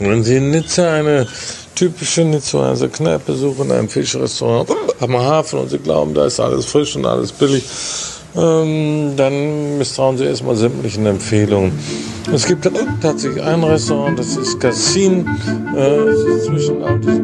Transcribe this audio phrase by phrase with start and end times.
[0.00, 1.26] Wenn Sie in Nizza eine
[1.74, 6.94] typische Nizzaer Kneipe suchen, ein Fischrestaurant am Hafen und Sie glauben, da ist alles frisch
[6.94, 7.64] und alles billig,
[8.36, 11.72] ähm, dann misstrauen Sie erstmal sämtlichen Empfehlungen.
[12.32, 15.26] Es gibt tatsächlich ein Restaurant, das ist Cassin,
[15.74, 17.20] äh, zwischen Altes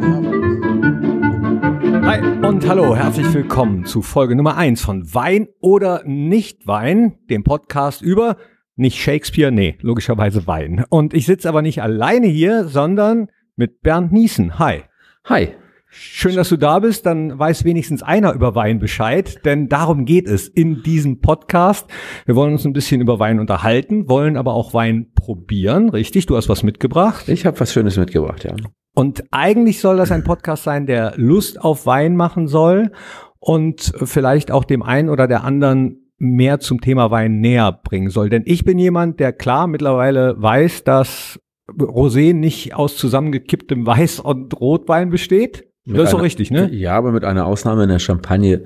[2.02, 7.44] Hi und hallo, herzlich willkommen zu Folge Nummer eins von Wein oder nicht Wein, dem
[7.44, 8.36] Podcast über
[8.76, 10.84] nicht Shakespeare, nee, logischerweise Wein.
[10.88, 14.58] Und ich sitze aber nicht alleine hier, sondern mit Bernd Niesen.
[14.58, 14.82] Hi.
[15.24, 15.54] Hi.
[15.96, 17.06] Schön, dass du da bist.
[17.06, 21.88] Dann weiß wenigstens einer über Wein Bescheid, denn darum geht es in diesem Podcast.
[22.26, 25.90] Wir wollen uns ein bisschen über Wein unterhalten, wollen aber auch Wein probieren.
[25.90, 26.26] Richtig?
[26.26, 27.28] Du hast was mitgebracht?
[27.28, 28.56] Ich habe was Schönes mitgebracht, ja.
[28.96, 32.90] Und eigentlich soll das ein Podcast sein, der Lust auf Wein machen soll
[33.38, 38.30] und vielleicht auch dem einen oder der anderen mehr zum Thema Wein näher bringen soll.
[38.30, 44.58] Denn ich bin jemand, der klar mittlerweile weiß, dass Rosé nicht aus zusammengekipptem Weiß- und
[44.60, 45.66] Rotwein besteht.
[45.84, 46.70] Mit das ist doch richtig, ne?
[46.72, 48.64] Ja, aber mit einer Ausnahme in der Champagne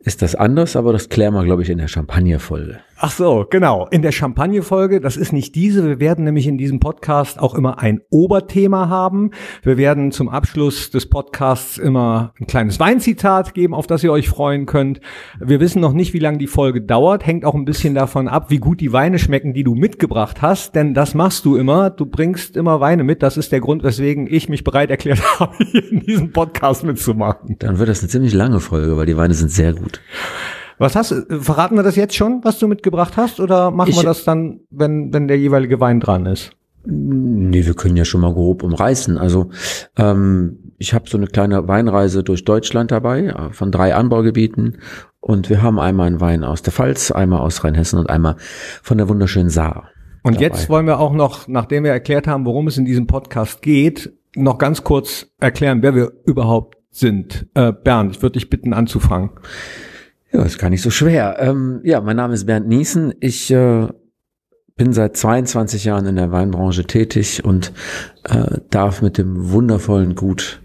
[0.00, 2.80] ist das anders, aber das klären wir, glaube ich, in der Champagne-Folge.
[3.04, 3.88] Ach so, genau.
[3.90, 5.84] In der Champagne-Folge, das ist nicht diese.
[5.84, 9.32] Wir werden nämlich in diesem Podcast auch immer ein Oberthema haben.
[9.64, 14.28] Wir werden zum Abschluss des Podcasts immer ein kleines Weinzitat geben, auf das ihr euch
[14.28, 15.00] freuen könnt.
[15.40, 17.26] Wir wissen noch nicht, wie lange die Folge dauert.
[17.26, 20.76] Hängt auch ein bisschen davon ab, wie gut die Weine schmecken, die du mitgebracht hast.
[20.76, 21.90] Denn das machst du immer.
[21.90, 23.20] Du bringst immer Weine mit.
[23.24, 27.56] Das ist der Grund, weswegen ich mich bereit erklärt habe, hier in diesem Podcast mitzumachen.
[27.58, 30.00] Dann wird das eine ziemlich lange Folge, weil die Weine sind sehr gut.
[30.78, 31.40] Was hast du?
[31.42, 34.60] Verraten wir das jetzt schon, was du mitgebracht hast, oder machen Ich- wir das dann,
[34.70, 36.52] wenn, wenn der jeweilige Wein dran ist?
[36.84, 39.16] Nee, wir können ja schon mal grob umreißen.
[39.16, 39.50] Also
[39.96, 44.78] ähm, ich habe so eine kleine Weinreise durch Deutschland dabei, äh, von drei Anbaugebieten.
[45.20, 48.34] Und wir haben einmal einen Wein aus der Pfalz, einmal aus Rheinhessen und einmal
[48.82, 49.90] von der wunderschönen Saar.
[50.24, 50.46] Und dabei.
[50.46, 54.12] jetzt wollen wir auch noch, nachdem wir erklärt haben, worum es in diesem Podcast geht,
[54.34, 57.46] noch ganz kurz erklären, wer wir überhaupt sind.
[57.54, 59.30] Äh, Bernd, ich würde dich bitten anzufangen.
[60.32, 61.36] Ja, ist gar nicht so schwer.
[61.40, 63.12] Ähm, ja, mein Name ist Bernd Niesen.
[63.20, 63.88] Ich äh,
[64.76, 67.72] bin seit 22 Jahren in der Weinbranche tätig und
[68.24, 70.62] äh, darf mit dem wundervollen Gut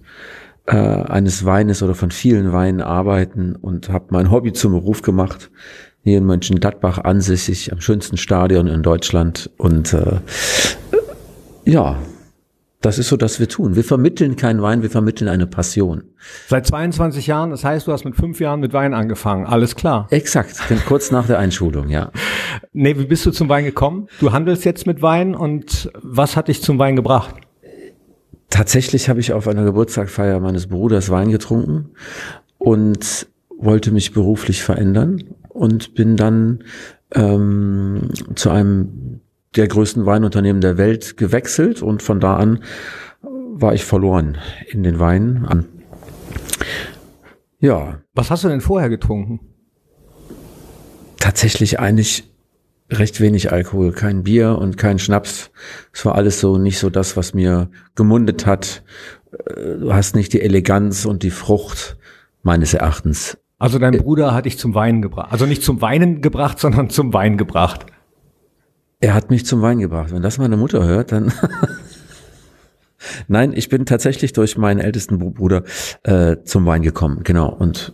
[0.68, 5.52] äh, eines Weines oder von vielen Weinen arbeiten und habe mein Hobby zum Beruf gemacht.
[6.02, 9.50] Hier in Mönchengladbach ansässig, am schönsten Stadion in Deutschland.
[9.58, 10.22] Und äh,
[11.66, 11.98] ja,
[12.88, 13.76] das ist so, dass wir tun.
[13.76, 16.06] Wir vermitteln keinen Wein, wir vermitteln eine Passion.
[16.48, 19.46] Seit 22 Jahren, das heißt, du hast mit fünf Jahren mit Wein angefangen.
[19.46, 20.08] Alles klar.
[20.10, 22.12] Exakt, kurz nach der Einschulung, ja.
[22.72, 24.08] Nee, wie bist du zum Wein gekommen?
[24.22, 27.36] Du handelst jetzt mit Wein und was hat dich zum Wein gebracht?
[28.50, 31.90] Tatsächlich habe ich auf einer Geburtstagsfeier meines Bruders Wein getrunken
[32.58, 33.28] und
[33.58, 36.64] wollte mich beruflich verändern und bin dann
[37.14, 39.20] ähm, zu einem
[39.56, 42.64] der größten Weinunternehmen der Welt gewechselt und von da an
[43.22, 44.38] war ich verloren
[44.70, 45.66] in den Weinen.
[47.60, 49.40] Ja, Was hast du denn vorher getrunken?
[51.20, 52.32] tatsächlich eigentlich
[52.90, 55.52] recht wenig Alkohol, kein Bier und kein Schnaps.
[55.92, 58.84] Es war alles so nicht so das, was mir gemundet hat.
[59.32, 61.98] Äh, Du hast nicht die Eleganz und die Frucht
[62.44, 63.38] meines Erachtens.
[63.60, 65.32] Also dein Bruder hat dich zum Weinen gebracht.
[65.32, 67.88] Also nicht zum Weinen gebracht, sondern zum Wein gebracht.
[69.00, 70.12] Er hat mich zum Wein gebracht.
[70.12, 71.32] Wenn das meine Mutter hört, dann.
[73.28, 75.64] Nein, ich bin tatsächlich durch meinen ältesten Bru- Bruder
[76.04, 77.22] äh, zum Wein gekommen.
[77.24, 77.50] Genau.
[77.50, 77.94] Und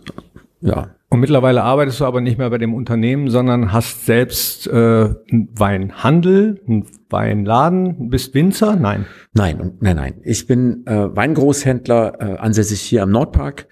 [0.60, 4.72] ja, Und mittlerweile arbeitest du aber nicht mehr bei dem Unternehmen, sondern hast selbst äh,
[4.72, 8.76] einen Weinhandel, einen Weinladen, bist Winzer?
[8.76, 9.04] Nein.
[9.34, 10.14] Nein, nein, nein.
[10.22, 13.66] Ich bin äh, Weingroßhändler, äh, ansässig hier am Nordpark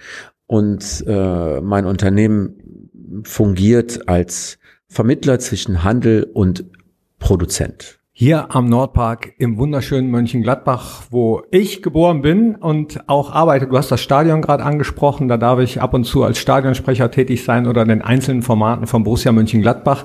[0.46, 6.66] und äh, mein Unternehmen fungiert als Vermittler zwischen Handel und
[7.22, 8.00] Produzent.
[8.10, 13.68] Hier am Nordpark im wunderschönen Mönchengladbach, wo ich geboren bin und auch arbeite.
[13.68, 17.44] Du hast das Stadion gerade angesprochen, da darf ich ab und zu als Stadionsprecher tätig
[17.44, 20.04] sein oder in den einzelnen Formaten von Borussia Mönchengladbach.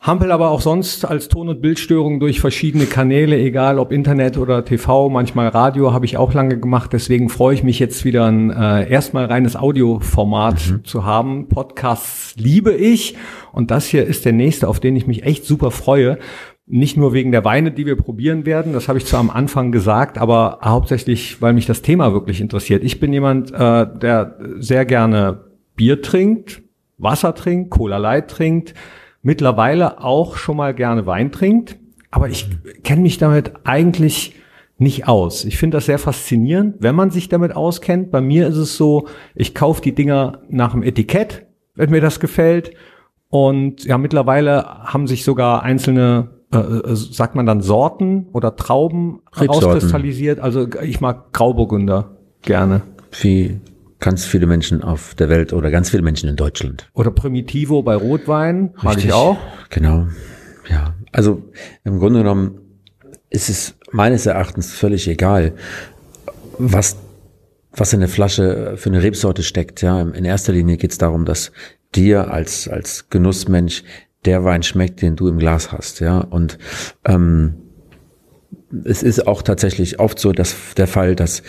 [0.00, 4.64] Hampel aber auch sonst als Ton- und Bildstörung durch verschiedene Kanäle, egal ob Internet oder
[4.64, 6.92] TV, manchmal Radio, habe ich auch lange gemacht.
[6.92, 11.48] Deswegen freue ich mich jetzt wieder ein äh, erstmal reines Audioformat zu haben.
[11.48, 13.16] Podcasts liebe ich
[13.52, 16.18] und das hier ist der nächste, auf den ich mich echt super freue.
[16.64, 19.72] Nicht nur wegen der Weine, die wir probieren werden, das habe ich zwar am Anfang
[19.72, 22.84] gesagt, aber hauptsächlich, weil mich das Thema wirklich interessiert.
[22.84, 25.40] Ich bin jemand, äh, der sehr gerne
[25.74, 26.62] Bier trinkt,
[26.98, 28.74] Wasser trinkt, Cola Light trinkt,
[29.22, 31.76] mittlerweile auch schon mal gerne Wein trinkt,
[32.10, 32.48] aber ich
[32.84, 34.34] kenne mich damit eigentlich
[34.78, 35.44] nicht aus.
[35.44, 38.10] Ich finde das sehr faszinierend, wenn man sich damit auskennt.
[38.10, 42.20] Bei mir ist es so, ich kaufe die Dinger nach dem Etikett, wenn mir das
[42.20, 42.70] gefällt.
[43.28, 49.20] Und ja, mittlerweile haben sich sogar einzelne äh, äh, sagt man dann Sorten oder Trauben
[49.36, 49.64] Rebsorten.
[49.64, 50.40] rauskristallisiert.
[50.40, 52.80] Also ich mag Grauburgunder gerne.
[53.20, 53.60] Wie
[54.00, 56.88] ganz viele Menschen auf der Welt oder ganz viele Menschen in Deutschland.
[56.94, 59.06] Oder Primitivo bei Rotwein, mag Richtig.
[59.06, 59.38] ich auch.
[59.70, 60.06] Genau.
[60.68, 60.94] Ja.
[61.12, 61.42] Also
[61.84, 62.60] im Grunde genommen
[63.30, 65.54] ist es meines Erachtens völlig egal,
[66.58, 66.96] was,
[67.72, 69.82] was in der Flasche für eine Rebsorte steckt.
[69.82, 71.52] Ja, in erster Linie geht es darum, dass
[71.94, 73.84] dir als, als Genussmensch
[74.24, 76.00] der Wein schmeckt, den du im Glas hast.
[76.00, 76.58] Ja, und
[77.04, 77.54] ähm,
[78.84, 81.42] es ist auch tatsächlich oft so, dass der Fall, dass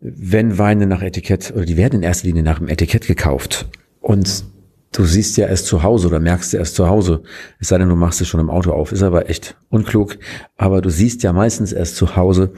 [0.00, 3.68] wenn Weine nach Etikett oder die werden in erster Linie nach dem Etikett gekauft.
[4.00, 4.44] Und
[4.92, 7.22] du siehst ja erst zu Hause oder merkst ja erst zu Hause,
[7.58, 10.18] es sei denn, du machst es schon im Auto auf, ist aber echt unklug,
[10.56, 12.52] aber du siehst ja meistens erst zu Hause,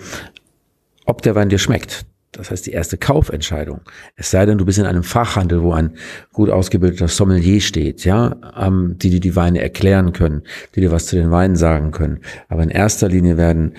[1.04, 2.06] ob der Wein dir schmeckt.
[2.32, 3.82] Das heißt, die erste Kaufentscheidung.
[4.16, 5.92] Es sei denn, du bist in einem Fachhandel, wo ein
[6.32, 10.42] gut ausgebildeter Sommelier steht, ja, ähm, die dir die Weine erklären können,
[10.74, 12.20] die dir was zu den Weinen sagen können.
[12.48, 13.74] Aber in erster Linie werden,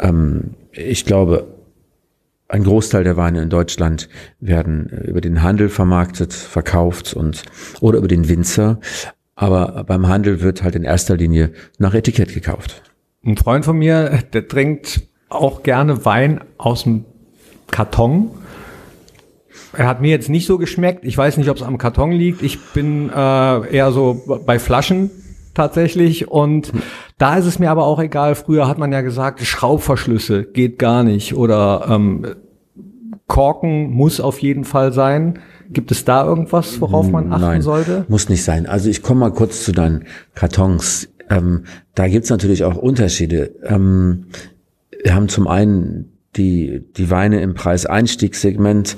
[0.00, 1.46] ähm, ich glaube,
[2.48, 4.08] ein Großteil der Weine in Deutschland
[4.40, 7.44] werden über den Handel vermarktet, verkauft und
[7.80, 8.80] oder über den Winzer.
[9.36, 12.82] Aber beim Handel wird halt in erster Linie nach Etikett gekauft.
[13.24, 17.04] Ein Freund von mir, der trinkt auch gerne Wein aus dem
[17.72, 18.30] Karton.
[19.76, 21.04] Er hat mir jetzt nicht so geschmeckt.
[21.04, 22.42] Ich weiß nicht, ob es am Karton liegt.
[22.42, 25.10] Ich bin äh, eher so bei Flaschen
[25.54, 26.28] tatsächlich.
[26.28, 26.72] Und
[27.18, 28.36] da ist es mir aber auch egal.
[28.36, 31.34] Früher hat man ja gesagt, Schraubverschlüsse geht gar nicht.
[31.34, 32.26] Oder ähm,
[33.26, 35.38] Korken muss auf jeden Fall sein.
[35.70, 38.04] Gibt es da irgendwas, worauf man achten Nein, sollte?
[38.08, 38.66] muss nicht sein.
[38.66, 40.04] Also ich komme mal kurz zu deinen
[40.34, 41.08] Kartons.
[41.30, 41.64] Ähm,
[41.94, 43.54] da gibt's natürlich auch Unterschiede.
[43.64, 44.26] Ähm,
[45.02, 48.96] wir haben zum einen die, die Weine im Preiseinstiegssegment.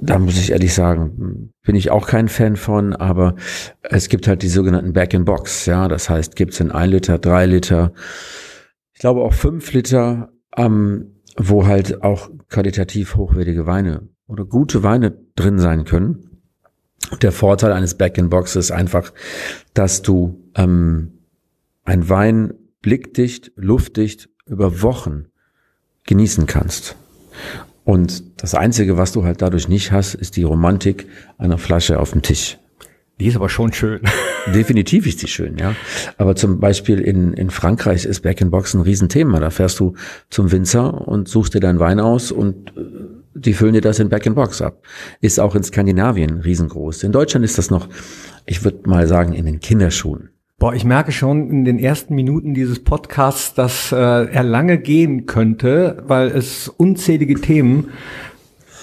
[0.00, 3.34] Da muss ich ehrlich sagen, bin ich auch kein Fan von, aber
[3.82, 5.66] es gibt halt die sogenannten Back-in-Box.
[5.66, 7.92] Ja, das heißt, gibt's in ein Liter, drei Liter,
[8.98, 15.16] ich glaube auch fünf Liter, ähm, wo halt auch qualitativ hochwertige Weine oder gute Weine
[15.36, 16.40] drin sein können.
[17.22, 19.12] Der Vorteil eines Back-in-Box ist einfach,
[19.72, 21.20] dass du ähm,
[21.84, 25.26] ein Wein blickdicht, luftdicht über Wochen
[26.08, 26.96] genießen kannst.
[27.84, 31.06] Und das Einzige, was du halt dadurch nicht hast, ist die Romantik
[31.38, 32.58] einer Flasche auf dem Tisch.
[33.20, 34.00] Die ist aber schon schön.
[34.54, 35.74] Definitiv ist die schön, ja.
[36.16, 39.40] Aber zum Beispiel in, in Frankreich ist Back-in-Box ein Riesenthema.
[39.40, 39.94] Da fährst du
[40.30, 42.82] zum Winzer und suchst dir deinen Wein aus und äh,
[43.34, 44.82] die füllen dir das in Back-in-Box ab.
[45.20, 47.02] Ist auch in Skandinavien riesengroß.
[47.02, 47.88] In Deutschland ist das noch,
[48.46, 50.30] ich würde mal sagen, in den Kinderschuhen.
[50.60, 55.24] Boah, ich merke schon in den ersten Minuten dieses Podcasts, dass äh, er lange gehen
[55.24, 57.90] könnte, weil es unzählige Themen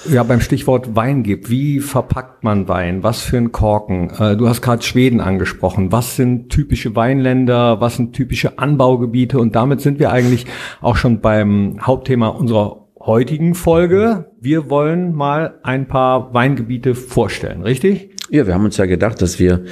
[0.10, 1.50] ja beim Stichwort Wein gibt.
[1.50, 3.04] Wie verpackt man Wein?
[3.04, 4.10] Was für ein Korken?
[4.18, 5.92] Äh, du hast gerade Schweden angesprochen.
[5.92, 7.82] Was sind typische Weinländer?
[7.82, 9.38] Was sind typische Anbaugebiete?
[9.38, 10.46] Und damit sind wir eigentlich
[10.80, 14.32] auch schon beim Hauptthema unserer heutigen Folge.
[14.40, 18.12] Wir wollen mal ein paar Weingebiete vorstellen, richtig?
[18.30, 19.66] Ja, wir haben uns ja gedacht, dass wir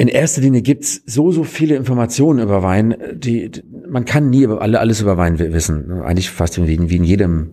[0.00, 4.42] in erster Linie gibt's so, so viele Informationen über Wein, die, die man kann nie
[4.42, 5.90] über alle, alles über Wein wissen.
[6.02, 7.50] Eigentlich fast wie, in- wie in jedem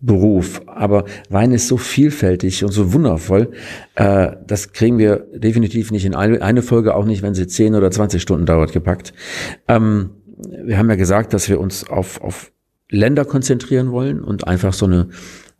[0.00, 0.60] Beruf.
[0.66, 3.50] Aber Wein ist so vielfältig und so wundervoll.
[3.94, 7.74] Äh, das kriegen wir definitiv nicht in eine, eine Folge, auch nicht, wenn sie 10
[7.74, 9.12] oder 20 Stunden dauert, gepackt.
[9.66, 10.10] Ähm,
[10.64, 12.52] wir haben ja gesagt, dass wir uns auf, auf
[12.90, 15.08] Länder konzentrieren wollen und einfach so eine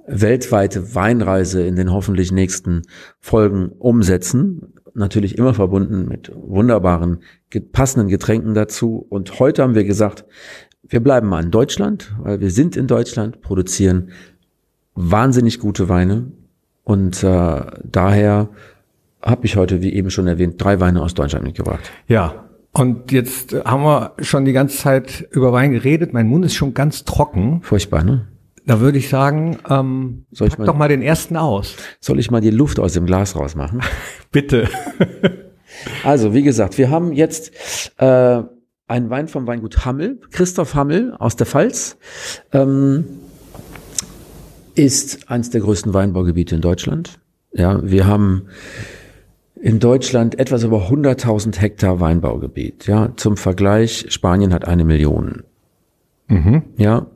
[0.06, 2.82] weltweite Weinreise in den hoffentlich nächsten
[3.20, 4.72] Folgen umsetzen.
[4.98, 7.20] Natürlich immer verbunden mit wunderbaren,
[7.72, 9.06] passenden Getränken dazu.
[9.08, 10.24] Und heute haben wir gesagt,
[10.88, 14.10] wir bleiben mal in Deutschland, weil wir sind in Deutschland, produzieren
[14.94, 16.32] wahnsinnig gute Weine.
[16.82, 18.48] Und äh, daher
[19.22, 21.90] habe ich heute, wie eben schon erwähnt, drei Weine aus Deutschland mitgebracht.
[22.06, 22.44] Ja.
[22.72, 26.12] Und jetzt haben wir schon die ganze Zeit über Wein geredet.
[26.12, 27.60] Mein Mund ist schon ganz trocken.
[27.62, 28.28] Furchtbar, ne?
[28.68, 31.74] Da würde ich sagen, ähm, Soll ich pack mal- doch mal den ersten aus.
[32.00, 33.80] Soll ich mal die Luft aus dem Glas rausmachen?
[34.30, 34.68] Bitte.
[36.02, 37.52] Also, wie gesagt, wir haben jetzt
[37.98, 38.42] äh,
[38.88, 41.98] einen Wein vom Weingut Hammel, Christoph Hammel aus der Pfalz.
[42.52, 43.04] Ähm,
[44.74, 47.20] ist eines der größten Weinbaugebiete in Deutschland.
[47.52, 48.46] Ja, wir haben
[49.60, 52.86] in Deutschland etwas über 100.000 Hektar Weinbaugebiet.
[52.86, 55.44] Ja, zum Vergleich, Spanien hat eine Million.
[56.76, 57.06] Ja,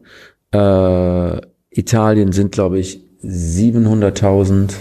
[0.53, 1.41] äh,
[1.71, 4.73] Italien sind, glaube ich, 700.000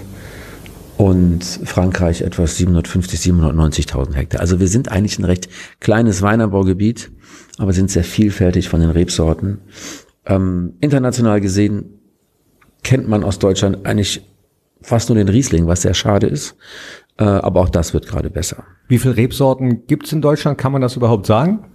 [0.98, 4.42] und Frankreich etwas 750, 790.000 Hektar.
[4.42, 5.50] Also wir sind eigentlich ein recht
[5.80, 7.12] kleines Weinanbaugebiet,
[7.58, 9.62] aber sind sehr vielfältig von den Rebsorten.
[10.26, 12.02] Ähm, international gesehen
[12.84, 14.22] kennt man aus Deutschland eigentlich
[14.82, 16.56] fast nur den Riesling, was sehr schade ist.
[17.18, 18.64] Äh, aber auch das wird gerade besser.
[18.88, 20.58] Wie viele Rebsorten gibt's in Deutschland?
[20.58, 21.71] Kann man das überhaupt sagen?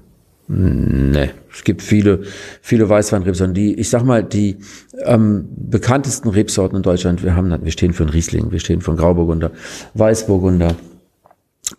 [0.49, 2.23] Nee, es gibt viele,
[2.62, 3.55] viele Weißweinrebsorten.
[3.55, 4.59] Die, ich sag mal, die
[5.05, 8.93] ähm, bekanntesten Rebsorten in Deutschland, wir haben, wir stehen für einen Riesling, wir stehen für
[8.93, 9.50] einen Grauburgunder,
[9.95, 10.76] Weißburgunder,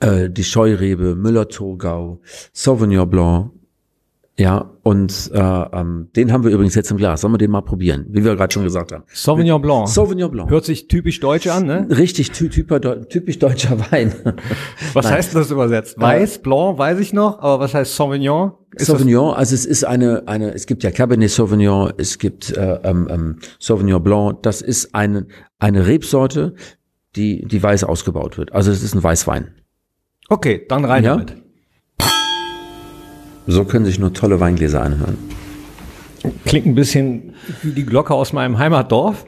[0.02, 2.20] äh, die Scheurebe, Müller-Thurgau,
[2.52, 3.52] Sauvignon Blanc,
[4.39, 7.22] ja, und äh, ähm, den haben wir übrigens jetzt im Glas.
[7.22, 9.03] Sollen wir den mal probieren, wie wir gerade schon gesagt haben.
[9.08, 9.89] Sauvignon Blanc.
[9.89, 10.51] Sauvignon Blanc.
[10.51, 11.88] Hört sich typisch deutsch an, ne?
[11.89, 14.13] Richtig, ty typisch deutscher Wein.
[14.94, 15.15] Was Nein.
[15.15, 16.00] heißt das übersetzt?
[16.00, 18.51] Weiß, Blanc, weiß ich noch, aber was heißt Sauvignon?
[18.75, 22.79] Ist Sauvignon, also es ist eine, eine, es gibt ja Cabernet Sauvignon, es gibt äh,
[22.84, 24.44] ähm, ähm, Sauvignon Blanc.
[24.44, 25.27] Das ist eine,
[25.58, 26.53] eine Rebsorte,
[27.15, 28.53] die, die weiß ausgebaut wird.
[28.53, 29.56] Also es ist ein Weißwein.
[30.29, 31.15] Okay, dann rein ja?
[31.15, 31.47] damit.
[33.48, 35.18] So können sich nur tolle Weingläser anhören.
[36.46, 39.25] Klingt ein bisschen wie die Glocke aus meinem Heimatdorf,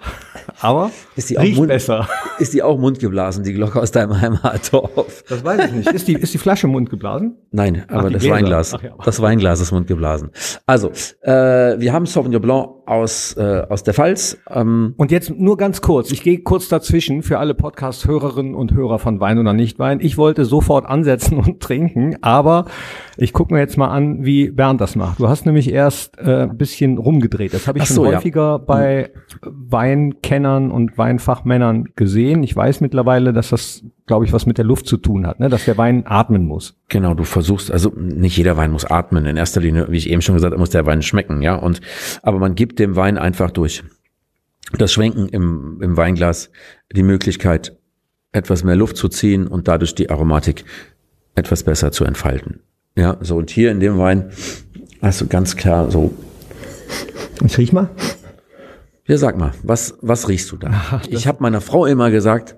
[0.60, 2.08] aber ist die auch Mund, besser.
[2.40, 5.24] Ist die auch mundgeblasen, die Glocke aus deinem Heimatdorf?
[5.30, 5.92] Das weiß ich nicht.
[5.92, 7.38] Ist die, ist die Flasche mundgeblasen?
[7.52, 8.36] Nein, aber Ach, das Gläser.
[8.36, 8.72] Weinglas.
[8.72, 8.90] Ja.
[9.06, 10.32] Das Weinglas ist mundgeblasen.
[10.66, 11.32] Also, äh,
[11.80, 14.38] wir haben Sauvignon Blanc aus, äh, aus der Pfalz.
[14.50, 14.96] Ähm.
[14.98, 16.12] Und jetzt nur ganz kurz.
[16.12, 20.00] Ich gehe kurz dazwischen für alle Podcast-Hörerinnen und Hörer von Wein oder Nicht-Wein.
[20.02, 22.66] Ich wollte sofort ansetzen und trinken, aber
[23.22, 25.20] ich gucke mir jetzt mal an, wie Bernd das macht.
[25.20, 27.54] Du hast nämlich erst äh, ein bisschen rumgedreht.
[27.54, 28.58] Das habe ich Ach schon häufiger ja.
[28.58, 29.12] bei
[29.42, 32.44] Weinkennern und Weinfachmännern gesehen.
[32.44, 35.50] Ich weiß mittlerweile, dass das, glaube ich, was mit der Luft zu tun hat, ne?
[35.50, 36.80] dass der Wein atmen muss.
[36.88, 39.26] Genau, du versuchst, also nicht jeder Wein muss atmen.
[39.26, 41.56] In erster Linie, wie ich eben schon gesagt habe, muss der Wein schmecken, ja.
[41.56, 41.82] Und
[42.24, 43.84] aber man gibt dem Wein einfach durch
[44.78, 46.52] das Schwenken im, im Weinglas
[46.96, 47.76] die Möglichkeit,
[48.32, 50.64] etwas mehr Luft zu ziehen und dadurch die Aromatik
[51.36, 52.62] etwas besser zu entfalten.
[52.96, 54.32] Ja, so und hier in dem Wein
[55.02, 56.14] hast du ganz klar so.
[57.46, 57.90] Ich riech mal.
[59.06, 60.70] Ja, sag mal, was, was riechst du da?
[60.72, 62.56] Ach, ich habe meiner Frau immer gesagt,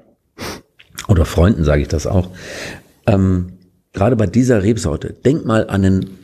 [1.08, 2.30] oder Freunden sage ich das auch,
[3.08, 3.54] ähm,
[3.94, 6.18] gerade bei dieser Rebsorte, denk mal an einen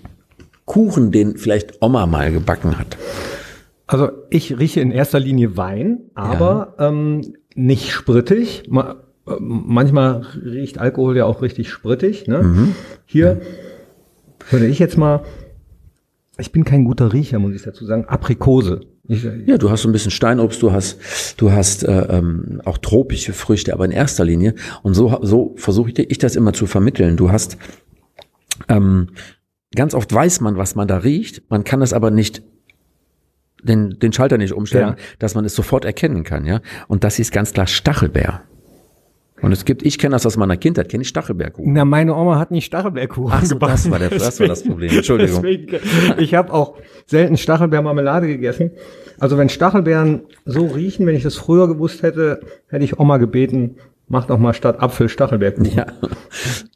[0.66, 2.98] Kuchen, den vielleicht Oma mal gebacken hat.
[3.88, 6.90] Also ich rieche in erster Linie Wein, aber ja.
[6.90, 8.64] ähm, nicht sprittig.
[8.70, 8.98] Ma
[9.40, 12.28] manchmal riecht Alkohol ja auch richtig sprittig.
[12.28, 12.44] Ne?
[12.44, 12.76] Mhm.
[13.06, 13.42] Hier
[14.50, 15.24] würde ich jetzt mal,
[16.38, 18.82] ich bin kein guter Riecher, muss ich dazu sagen, Aprikose.
[19.08, 21.00] Ich, ja, du hast so ein bisschen Steinobst, du hast,
[21.38, 25.92] du hast äh, ähm, auch tropische Früchte, aber in erster Linie, und so, so versuche
[25.92, 27.58] ich, ich das immer zu vermitteln, du hast
[28.68, 29.08] ähm,
[29.75, 32.44] ganz oft weiß man, was man da riecht, man kann das aber nicht
[33.63, 35.04] den, den Schalter nicht umstellen, ja.
[35.20, 36.62] dass man es sofort erkennen kann, ja.
[36.88, 38.44] Und das ist ganz klar Stachelbeer.
[39.41, 41.72] Und es gibt, ich kenne das aus meiner Kindheit, kenne ich Stachelbeerkuchen.
[41.72, 44.89] Na, meine Oma hat nicht Stachelbeerkuchen Ach so, das war, der, das war das Problem.
[44.91, 45.41] Entschuldigung.
[45.44, 45.77] Deswegen,
[46.17, 48.72] ich habe auch selten Stachelbeermarmelade gegessen.
[49.20, 53.75] Also wenn Stachelbeeren so riechen, wenn ich das früher gewusst hätte, hätte ich Oma gebeten,
[54.08, 55.74] mach doch mal statt Apfel Stachelbeerkuchen.
[55.75, 55.86] Ja.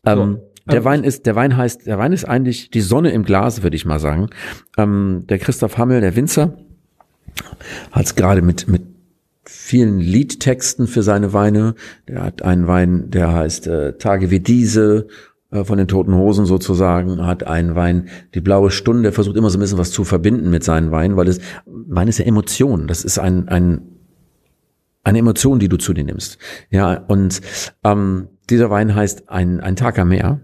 [0.03, 3.24] Ähm, der ähm, Wein ist, der Wein heißt, der Wein ist eigentlich die Sonne im
[3.24, 4.30] Glas, würde ich mal sagen.
[4.77, 6.58] Ähm, der Christoph Hammel, der Winzer,
[7.91, 8.82] hat es gerade mit, mit
[9.43, 11.75] vielen Liedtexten für seine Weine.
[12.07, 15.07] Der hat einen Wein, der heißt äh, Tage wie diese
[15.51, 19.50] äh, von den Toten Hosen sozusagen, hat einen Wein, die blaue Stunde, der versucht immer
[19.50, 22.88] so ein bisschen was zu verbinden mit seinen Weinen, weil es, Wein ist ja Emotion,
[22.88, 23.81] das ist ein, ein,
[25.03, 26.38] eine Emotion, die du zu dir nimmst.
[26.69, 27.41] Ja, und
[27.83, 30.39] ähm, dieser Wein heißt ein, ein Tag am Meer.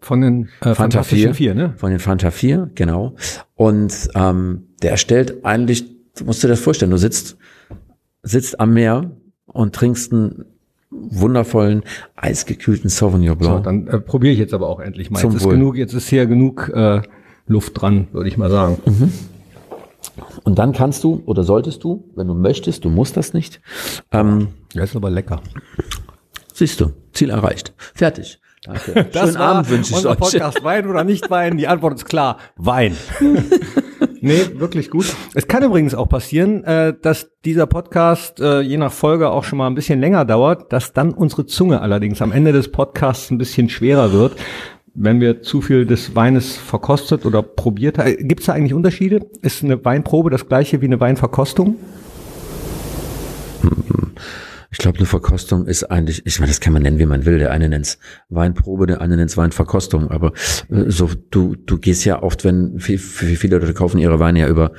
[0.00, 1.74] Von den äh, Fanta 4, 4, ne?
[1.76, 3.14] Von den Fanta 4, genau.
[3.54, 5.84] Und ähm, der stellt eigentlich,
[6.16, 7.36] du musst dir das vorstellen, du sitzt
[8.22, 9.10] sitzt am Meer
[9.46, 10.44] und trinkst einen
[10.90, 11.82] wundervollen
[12.16, 13.58] eisgekühlten Sauvignon Blanc.
[13.58, 15.20] So, dann äh, probiere ich jetzt aber auch endlich mal.
[15.20, 17.00] Zum jetzt ist genug, jetzt ist hier genug äh,
[17.46, 18.78] Luft dran, würde ich mal sagen.
[18.84, 19.12] Mhm.
[20.44, 23.60] Und dann kannst du oder solltest du, wenn du möchtest, du musst das nicht.
[24.10, 25.40] Ähm, ja, ist aber lecker.
[26.52, 27.72] Siehst du, Ziel erreicht.
[27.94, 28.40] Fertig.
[28.64, 29.08] Danke.
[29.12, 30.18] Das Schönen Abend wünsche ich unser euch.
[30.18, 31.56] Podcast Wein oder nicht Wein?
[31.56, 32.38] Die Antwort ist klar.
[32.56, 32.96] Wein.
[34.24, 35.16] Nee, wirklich gut.
[35.34, 39.58] Es kann übrigens auch passieren, äh, dass dieser Podcast äh, je nach Folge auch schon
[39.58, 43.38] mal ein bisschen länger dauert, dass dann unsere Zunge allerdings am Ende des Podcasts ein
[43.38, 44.36] bisschen schwerer wird,
[44.94, 48.14] wenn wir zu viel des Weines verkostet oder probiert haben.
[48.28, 49.26] Gibt es da eigentlich Unterschiede?
[49.42, 51.74] Ist eine Weinprobe das gleiche wie eine Weinverkostung?
[54.72, 57.38] Ich glaube, eine Verkostung ist eigentlich, ich meine, das kann man nennen, wie man will.
[57.38, 57.98] Der eine nennt's
[58.30, 60.10] Weinprobe, der andere nennt's Weinverkostung.
[60.10, 60.32] Aber
[60.70, 64.48] äh, so, du, du gehst ja oft, wenn viel, viele Leute kaufen ihre Weine ja
[64.48, 64.72] über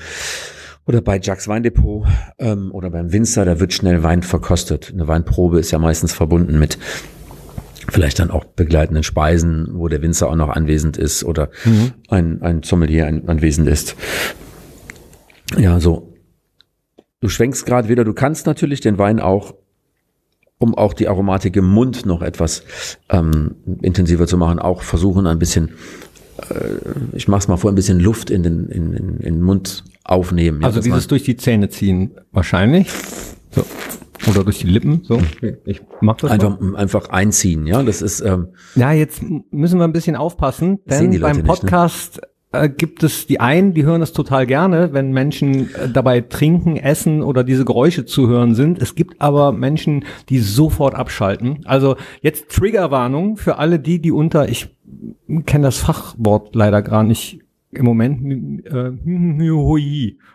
[0.85, 2.05] oder bei Jacques Weindepot
[2.39, 4.91] ähm, oder beim Winzer, da wird schnell Wein verkostet.
[4.91, 6.77] Eine Weinprobe ist ja meistens verbunden mit
[7.89, 11.93] vielleicht dann auch begleitenden Speisen, wo der Winzer auch noch anwesend ist oder mhm.
[12.09, 13.95] ein, ein Sommelier anwesend ist.
[15.57, 16.13] Ja, so.
[17.21, 19.53] Du schwenkst gerade wieder, du kannst natürlich den Wein auch
[20.63, 22.63] um auch die Aromatik im Mund noch etwas
[23.09, 25.69] ähm, intensiver zu machen, auch versuchen ein bisschen,
[26.37, 29.83] äh, ich mach's mal vor, ein bisschen Luft in den, in, in, in den Mund
[30.03, 30.61] aufnehmen.
[30.61, 32.89] Ja, Also dieses durch die Zähne ziehen wahrscheinlich.
[33.51, 33.63] So.
[34.29, 35.01] Oder durch die Lippen.
[35.03, 35.21] So.
[35.65, 36.33] Ich mach das mal.
[36.33, 41.19] einfach, einfach einziehen, ja, das ist, ähm, Ja, jetzt müssen wir ein bisschen aufpassen, denn
[41.19, 42.21] beim nicht, ne?
[42.53, 46.77] Äh, gibt es die einen, die hören es total gerne, wenn Menschen äh, dabei trinken,
[46.77, 48.79] essen oder diese Geräusche zu hören sind.
[48.79, 51.61] Es gibt aber Menschen, die sofort abschalten.
[51.65, 54.69] Also jetzt Triggerwarnung für alle die, die unter, ich
[55.47, 57.39] kenne das Fachwort leider gar nicht
[57.71, 58.91] im Moment, äh,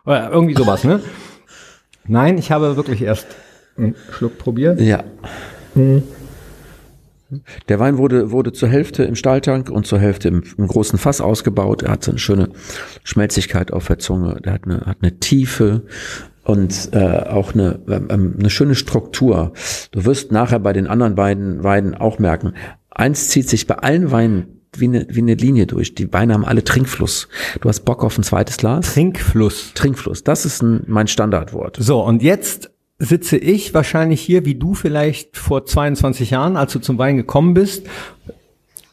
[0.05, 1.01] oder irgendwie sowas, ne?
[2.09, 3.29] Nein, ich habe wirklich erst
[3.77, 4.81] einen Schluck probiert.
[4.81, 5.05] ja.
[7.69, 11.21] Der Wein wurde, wurde zur Hälfte im Stahltank und zur Hälfte im, im großen Fass
[11.21, 11.83] ausgebaut.
[11.83, 12.49] Er hat so eine schöne
[13.05, 14.41] Schmelzigkeit auf der Zunge.
[14.43, 15.83] Der hat eine, hat eine Tiefe
[16.45, 19.53] und äh, auch eine, ähm, eine schöne Struktur.
[19.91, 22.55] Du wirst nachher bei den anderen beiden Weinen auch merken,
[22.91, 25.95] eins zieht sich bei allen Weinen wie eine, wie eine Linie durch.
[25.95, 27.29] Die Weine haben alle Trinkfluss.
[27.61, 28.95] Du hast Bock auf ein zweites Glas?
[28.95, 29.73] Trinkfluss.
[29.75, 30.25] Trinkfluss.
[30.25, 31.77] Das ist ein, mein Standardwort.
[31.81, 36.79] So, und jetzt sitze ich wahrscheinlich hier, wie du vielleicht vor 22 Jahren, als du
[36.81, 37.87] zum Wein gekommen bist,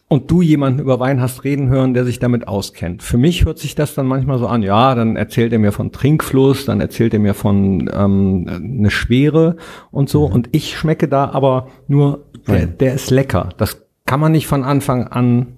[0.07, 3.01] und du jemanden über Wein hast reden hören, der sich damit auskennt.
[3.01, 5.91] Für mich hört sich das dann manchmal so an, ja, dann erzählt er mir von
[5.91, 9.57] Trinkfluss, dann erzählt er mir von ähm, eine Schwere
[9.91, 10.25] und so.
[10.25, 13.49] Und ich schmecke da aber nur, der, der ist lecker.
[13.57, 15.53] Das kann man nicht von Anfang an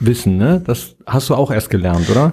[0.00, 0.60] wissen, ne?
[0.64, 2.32] Das hast du auch erst gelernt, oder?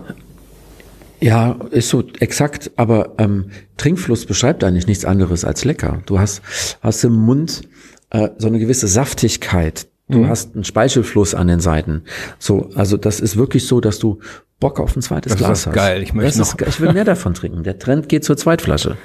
[1.22, 6.02] Ja, ist so exakt, aber ähm, Trinkfluss beschreibt eigentlich nichts anderes als lecker.
[6.08, 6.42] Du hast,
[6.82, 7.62] hast im Mund
[8.10, 9.88] äh, so eine gewisse Saftigkeit.
[10.10, 12.04] Du hast einen Speichelfluss an den Seiten.
[12.38, 14.20] So, also das ist wirklich so, dass du
[14.60, 15.74] Bock auf ein zweites Das ist Glas hast.
[15.74, 16.04] geil.
[16.04, 17.64] Ich möchte das noch- Ist, ich will mehr davon trinken.
[17.64, 18.98] Der Trend geht zur Zweitflasche,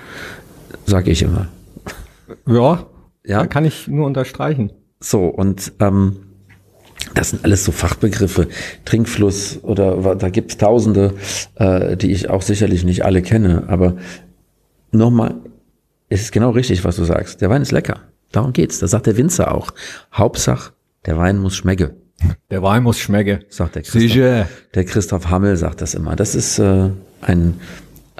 [0.85, 1.46] sage ich immer.
[2.49, 2.87] Ja,
[3.25, 3.40] Ja.
[3.40, 4.73] da kann ich nur unterstreichen.
[4.99, 6.16] So, und ähm,
[7.14, 8.48] das sind alles so Fachbegriffe,
[8.84, 11.14] Trinkfluss oder da gibt's tausende,
[11.56, 13.64] äh, die ich auch sicherlich nicht alle kenne.
[13.68, 13.96] Aber
[14.92, 15.36] nochmal,
[16.08, 17.40] es ist genau richtig, was du sagst.
[17.40, 18.00] Der Wein ist lecker.
[18.32, 18.78] Darum geht's.
[18.80, 19.71] Das sagt der Winzer auch.
[20.12, 20.73] Hauptsache,
[21.06, 21.95] der Wein muss schmecke,
[22.50, 23.45] Der Wein muss schmecken.
[23.49, 24.00] sagt der Christoph.
[24.00, 24.49] Sicher.
[24.75, 26.16] Der Christoph Hammel sagt das immer.
[26.16, 26.90] Das ist äh,
[27.23, 27.60] ein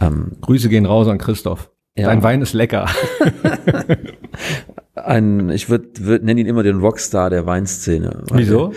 [0.01, 1.71] ähm, Grüße gehen raus an Christoph.
[1.97, 2.09] Ja.
[2.09, 2.89] Dein Wein ist lecker.
[5.07, 8.25] ein, ich würde würd, nenne ihn immer den Rockstar der Weinszene.
[8.33, 8.73] Wieso?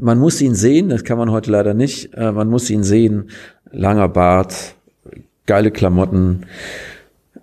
[0.00, 2.14] man muss ihn sehen, das kann man heute leider nicht.
[2.14, 3.30] Äh, man muss ihn sehen.
[3.70, 4.74] Langer Bart,
[5.46, 6.46] geile Klamotten,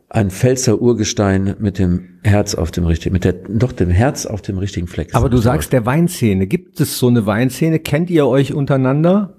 [0.09, 4.41] ein Pfälzer Urgestein mit dem Herz auf dem richtigen, mit der, doch dem Herz auf
[4.41, 5.13] dem richtigen Fleck.
[5.13, 6.47] Aber du sagst der Weinszene.
[6.47, 7.79] Gibt es so eine Weinszene?
[7.79, 9.35] Kennt ihr euch untereinander?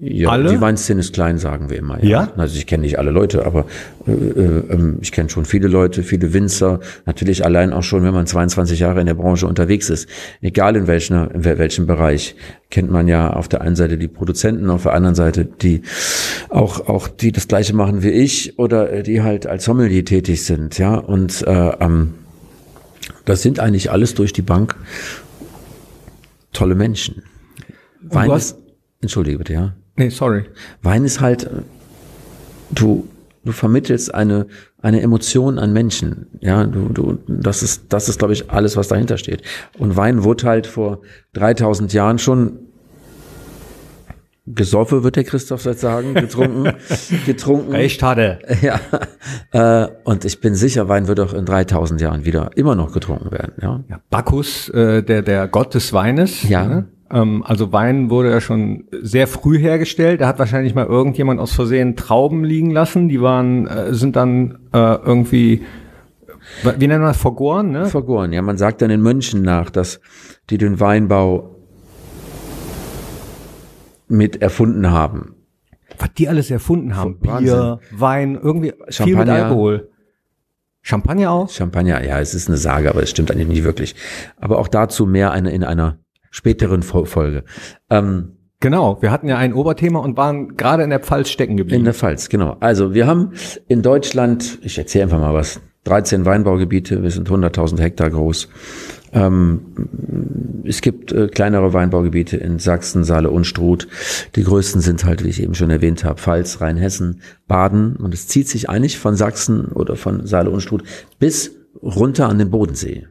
[0.00, 0.48] Ja, alle?
[0.50, 2.02] die Weinszene ist klein, sagen wir immer.
[2.02, 2.32] Ja?
[2.36, 3.66] Also ich kenne nicht alle Leute, aber
[4.06, 6.80] äh, äh, ähm, ich kenne schon viele Leute, viele Winzer.
[7.04, 10.08] Natürlich allein auch schon, wenn man 22 Jahre in der Branche unterwegs ist.
[10.40, 12.34] Egal in welchen, in wel- welchem Bereich,
[12.70, 15.82] kennt man ja auf der einen Seite die Produzenten, auf der anderen Seite die
[16.48, 20.44] auch auch die das Gleiche machen wie ich oder äh, die halt als Sommelier tätig
[20.44, 20.94] sind, ja.
[20.94, 22.14] Und äh, ähm,
[23.26, 24.76] das sind eigentlich alles durch die Bank
[26.52, 27.22] tolle Menschen.
[28.02, 28.56] Wein ist,
[29.02, 29.74] entschuldige bitte, ja.
[29.96, 30.44] Nee, sorry.
[30.82, 31.62] Wein ist halt, äh,
[32.70, 33.08] du,
[33.44, 34.46] du vermittelst eine,
[34.80, 36.26] eine Emotion an Menschen.
[36.40, 39.42] Ja, du, du, das ist, das ist, glaube ich, alles, was dahinter steht.
[39.78, 41.00] Und Wein wurde halt vor
[41.34, 42.58] 3000 Jahren schon
[44.46, 46.72] gesoffen, wird der Christoph jetzt sagen, getrunken,
[47.26, 47.74] getrunken.
[47.74, 48.38] Echt hatte.
[48.62, 48.80] Ja,
[49.52, 53.30] äh, und ich bin sicher, Wein wird auch in 3000 Jahren wieder immer noch getrunken
[53.30, 53.52] werden.
[53.62, 56.48] Ja, Ja, Bacchus, äh, der, der Gott des Weines.
[56.48, 56.66] Ja.
[56.66, 56.88] Ne?
[57.10, 60.20] Ähm, also Wein wurde ja schon sehr früh hergestellt.
[60.20, 63.08] Da hat wahrscheinlich mal irgendjemand aus Versehen Trauben liegen lassen.
[63.08, 65.62] Die waren, äh, sind dann äh, irgendwie,
[66.62, 67.86] wie nennen wir das, vergoren, ne?
[67.86, 68.32] vergoren.
[68.32, 70.00] Ja, man sagt dann den Mönchen nach, dass
[70.50, 71.56] die den Weinbau
[74.08, 75.34] mit erfunden haben.
[75.98, 77.18] Was die alles erfunden haben.
[77.20, 77.44] Wahnsinn.
[77.44, 79.44] Bier, Wein, irgendwie viel mit Champagner.
[79.44, 79.90] Alkohol.
[80.82, 81.50] Champagner auch?
[81.50, 83.94] Champagner, ja, es ist eine Sage, aber es stimmt eigentlich nicht wirklich.
[84.38, 85.98] Aber auch dazu mehr eine, in einer
[86.30, 87.44] späteren Fol- Folge.
[87.90, 91.56] Ähm, Genau, wir hatten ja ein Oberthema und waren gerade in der Pfalz stecken in
[91.56, 91.84] geblieben.
[91.84, 92.58] der Pfalz, genau.
[92.60, 93.32] Also wir haben
[93.68, 98.50] in Deutschland, ich erzähle einfach mal was, 13 Weinbaugebiete, wir sind 100.000 Hektar groß.
[99.14, 103.88] Ähm, es gibt äh, kleinere Weinbaugebiete in Sachsen, Saale und Struth.
[104.36, 107.96] Die größten sind halt, wie ich eben schon erwähnt habe, Pfalz, Rheinhessen, Baden.
[107.96, 110.82] Und es zieht sich eigentlich von Sachsen oder von Saale und Struth
[111.18, 113.06] bis runter an den Bodensee.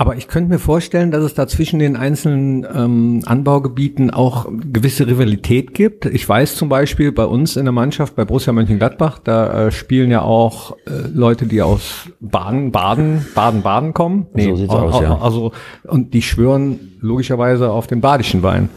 [0.00, 5.06] Aber ich könnte mir vorstellen, dass es da zwischen den einzelnen ähm, Anbaugebieten auch gewisse
[5.06, 6.06] Rivalität gibt.
[6.06, 10.10] Ich weiß zum Beispiel bei uns in der Mannschaft, bei Borussia Mönchengladbach, da äh, spielen
[10.10, 14.26] ja auch äh, Leute, die aus Baden, Baden, Baden, Baden kommen.
[14.32, 15.18] Nee, so sieht's aus, ja.
[15.20, 15.52] Also,
[15.84, 18.70] und die schwören logischerweise auf den badischen Wein.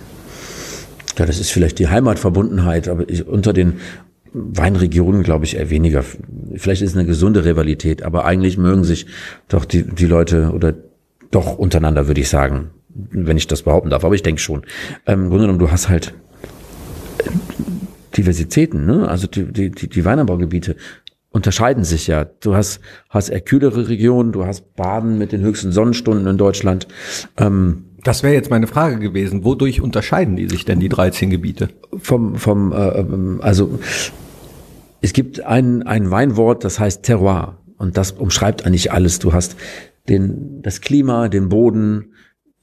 [1.17, 3.75] Ja, das ist vielleicht die Heimatverbundenheit, aber ich, unter den
[4.33, 6.03] Weinregionen glaube ich eher weniger.
[6.55, 9.05] Vielleicht ist es eine gesunde Rivalität, aber eigentlich mögen sich
[9.47, 10.73] doch die, die Leute oder
[11.33, 14.05] doch untereinander, würde ich sagen, wenn ich das behaupten darf.
[14.05, 14.63] Aber ich denke schon.
[15.05, 16.13] Ähm, Im Grunde genommen, du hast halt
[17.19, 17.29] äh,
[18.17, 19.07] Diversitäten, ne?
[19.07, 20.75] Also die, die, die, Weinanbaugebiete
[21.31, 22.25] unterscheiden sich ja.
[22.25, 26.87] Du hast, hast eher kühlere Regionen, du hast Baden mit den höchsten Sonnenstunden in Deutschland.
[27.37, 29.43] Ähm, das wäre jetzt meine Frage gewesen.
[29.43, 31.69] Wodurch unterscheiden die sich denn, die 13 Gebiete?
[31.97, 33.79] Vom, vom, äh, ähm, also
[35.01, 37.57] es gibt ein, ein Weinwort, das heißt Terroir.
[37.77, 39.19] Und das umschreibt eigentlich alles.
[39.19, 39.55] Du hast
[40.09, 42.13] den, das Klima, den Boden,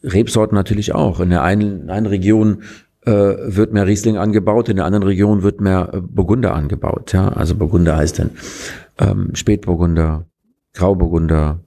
[0.02, 1.20] Rebsorten natürlich auch.
[1.20, 2.62] In der einen, in einer Region
[3.04, 7.12] äh, wird mehr Riesling angebaut, in der anderen Region wird mehr äh, Burgunder angebaut.
[7.12, 7.28] Ja?
[7.28, 8.30] Also Burgunder heißt dann
[8.98, 10.24] ähm, Spätburgunder,
[10.74, 11.60] Grauburgunder,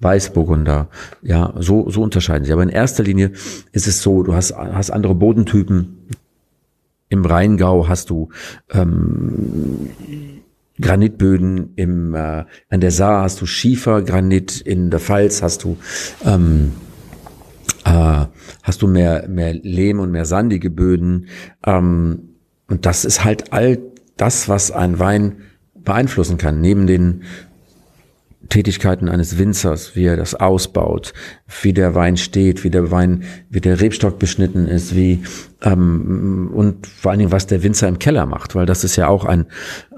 [0.00, 0.88] Weißburgunder.
[1.22, 2.52] Ja, so, so unterscheiden sie.
[2.52, 3.32] Aber in erster Linie
[3.72, 6.08] ist es so, du hast, hast andere Bodentypen.
[7.08, 8.28] Im Rheingau hast du
[8.70, 9.90] ähm,
[10.80, 15.76] Granitböden, im, äh, an der Saar hast du Schiefergranit, in der Pfalz hast du
[16.24, 16.72] ähm,
[17.84, 18.26] äh,
[18.62, 21.28] hast du mehr, mehr Lehm und mehr sandige Böden.
[21.64, 22.30] Ähm,
[22.68, 23.78] und das ist halt all
[24.16, 25.36] das, was ein Wein
[25.74, 26.60] beeinflussen kann.
[26.60, 27.22] Neben den
[28.48, 31.12] Tätigkeiten eines Winzers, wie er das ausbaut,
[31.62, 35.22] wie der Wein steht, wie der Wein, wie der Rebstock beschnitten ist, wie
[35.62, 39.08] ähm, und vor allen Dingen, was der Winzer im Keller macht, weil das ist ja
[39.08, 39.46] auch ein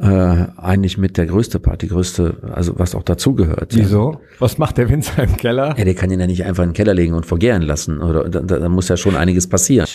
[0.00, 3.74] äh, eigentlich mit der größte Part, die größte, also was auch dazugehört.
[3.74, 4.12] Wieso?
[4.12, 4.20] Ja.
[4.38, 5.74] Was macht der Winzer im Keller?
[5.76, 8.28] Ja, der kann ihn ja nicht einfach in den Keller legen und vergären lassen, oder
[8.28, 9.86] da, da muss ja schon einiges passieren.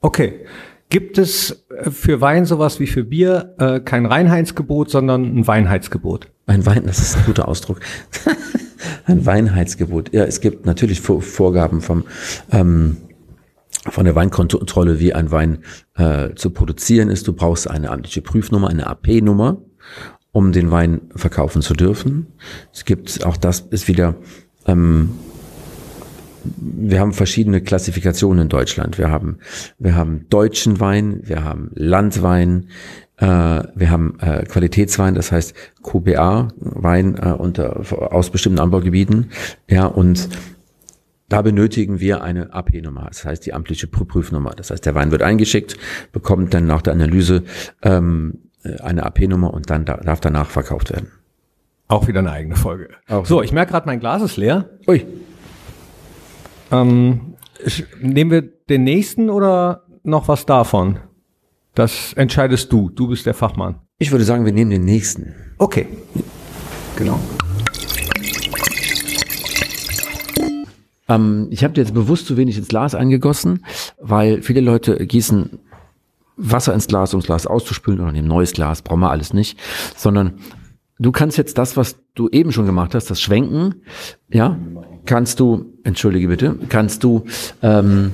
[0.00, 0.46] Okay.
[0.90, 6.28] Gibt es äh, für Wein sowas wie für Bier äh, kein Reinheitsgebot, sondern ein Weinheitsgebot?
[6.46, 7.80] Ein Wein, das ist ein guter Ausdruck.
[9.06, 10.12] ein Weinheitsgebot.
[10.12, 12.04] Ja, es gibt natürlich Vorgaben vom
[12.52, 12.98] ähm,
[13.88, 15.60] von der Weinkontrolle, wie ein Wein
[15.94, 17.26] äh, zu produzieren ist.
[17.26, 19.62] Du brauchst eine amtliche Prüfnummer, eine AP-Nummer,
[20.32, 22.26] um den Wein verkaufen zu dürfen.
[22.74, 24.16] Es gibt auch das ist wieder
[24.66, 25.10] ähm,
[26.44, 28.98] wir haben verschiedene Klassifikationen in Deutschland.
[28.98, 29.38] Wir haben,
[29.78, 32.68] wir haben deutschen Wein, wir haben Landwein,
[33.16, 37.80] äh, wir haben äh, Qualitätswein, das heißt QBA-Wein äh, unter,
[38.12, 39.30] aus bestimmten Anbaugebieten.
[39.68, 40.28] Ja, und
[41.28, 44.50] da benötigen wir eine AP-Nummer, das heißt die amtliche Prüfnummer.
[44.56, 45.76] Das heißt, der Wein wird eingeschickt,
[46.12, 47.44] bekommt dann nach der Analyse
[47.82, 48.38] ähm,
[48.82, 51.12] eine AP-Nummer und dann darf danach verkauft werden.
[51.88, 52.90] Auch wieder eine eigene Folge.
[53.08, 54.70] Auch so, ich merke gerade, mein Glas ist leer.
[54.86, 55.04] Ui.
[56.70, 57.34] Ähm,
[58.00, 60.98] nehmen wir den nächsten oder noch was davon?
[61.74, 62.90] Das entscheidest du.
[62.90, 63.76] Du bist der Fachmann.
[63.98, 65.34] Ich würde sagen, wir nehmen den nächsten.
[65.58, 65.86] Okay.
[66.96, 67.18] Genau.
[71.08, 73.64] Ähm, ich habe jetzt bewusst zu wenig ins Glas eingegossen,
[73.98, 75.58] weil viele Leute gießen
[76.36, 79.58] Wasser ins Glas, um das Glas auszuspülen oder nehmen neues Glas, brauchen wir alles nicht,
[79.96, 80.38] sondern
[80.98, 83.82] du kannst jetzt das, was du eben schon gemacht hast, das Schwenken,
[84.28, 84.58] ja,
[85.04, 87.24] kannst du, entschuldige bitte, kannst du
[87.62, 88.12] ähm,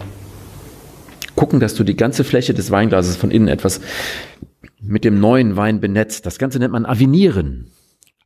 [1.35, 3.81] gucken, dass du die ganze Fläche des Weinglases von innen etwas
[4.81, 6.27] mit dem neuen Wein benetzt.
[6.27, 7.71] Das Ganze nennt man Avinieren.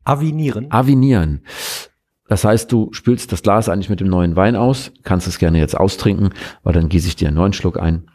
[0.03, 0.71] Avinieren?
[0.71, 1.41] Avinieren.
[2.27, 5.59] Das heißt, du spülst das Glas eigentlich mit dem neuen Wein aus, kannst es gerne
[5.59, 6.29] jetzt austrinken,
[6.63, 8.07] weil dann gieße ich dir einen neuen Schluck ein.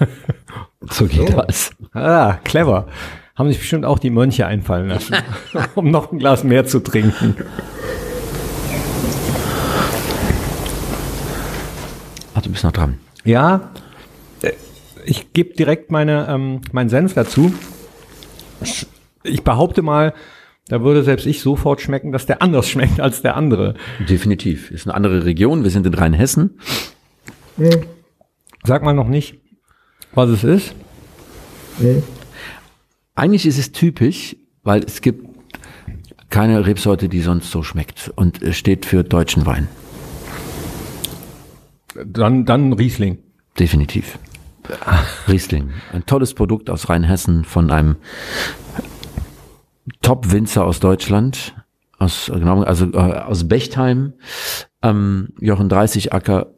[0.90, 1.36] so geht so.
[1.36, 1.70] das.
[1.94, 2.86] Ah, clever
[3.34, 5.16] haben sich bestimmt auch die Mönche einfallen lassen,
[5.74, 7.36] um noch ein Glas mehr zu trinken.
[12.34, 12.98] Ach, du bist noch dran.
[13.24, 13.72] Ja,
[14.42, 14.52] äh,
[15.04, 17.52] ich gebe direkt meine, ähm, meinen Senf dazu.
[19.22, 20.14] Ich behaupte mal,
[20.68, 23.74] da würde selbst ich sofort schmecken, dass der anders schmeckt als der andere.
[24.08, 24.70] Definitiv.
[24.70, 25.64] Ist eine andere Region.
[25.64, 26.58] Wir sind in Rheinhessen.
[28.64, 29.40] Sag mal noch nicht,
[30.14, 30.74] was es ist.
[31.78, 32.02] Nee.
[33.14, 35.26] Eigentlich ist es typisch, weil es gibt
[36.30, 39.68] keine Rebsorte, die sonst so schmeckt und steht für deutschen Wein.
[42.04, 43.18] Dann, dann Riesling.
[43.58, 44.18] Definitiv.
[45.28, 45.70] Riesling.
[45.92, 47.96] Ein tolles Produkt aus Rheinhessen von einem
[50.00, 51.54] Top-Winzer aus Deutschland,
[51.98, 54.14] aus, genau, also äh, aus Bechtheim.
[54.82, 56.48] Ähm, Jochen 30 Acker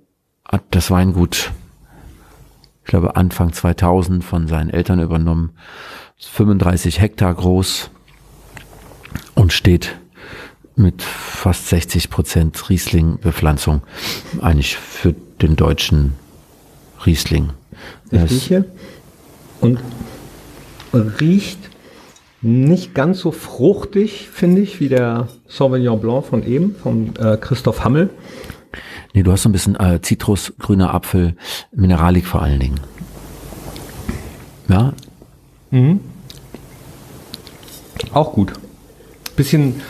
[0.46, 1.52] hat das Weingut,
[2.84, 5.52] ich glaube, Anfang 2000 von seinen Eltern übernommen
[6.18, 7.90] 35 Hektar groß
[9.34, 9.98] und steht
[10.76, 13.82] mit fast 60 Prozent Riesling-Bepflanzung
[14.40, 16.14] eigentlich für den deutschen
[17.06, 17.50] Riesling.
[18.10, 18.64] Ich Das- rieche
[19.60, 19.78] und
[20.92, 21.58] riecht
[22.40, 27.84] nicht ganz so fruchtig, finde ich, wie der Sauvignon Blanc von eben, von äh, Christoph
[27.84, 28.10] Hammel.
[29.14, 31.36] Nee, du hast so ein bisschen äh, Zitrus, grüner Apfel,
[31.72, 32.80] Mineralik vor allen Dingen.
[34.68, 34.92] Ja,
[38.12, 38.52] Auch gut.
[39.36, 39.80] Bisschen,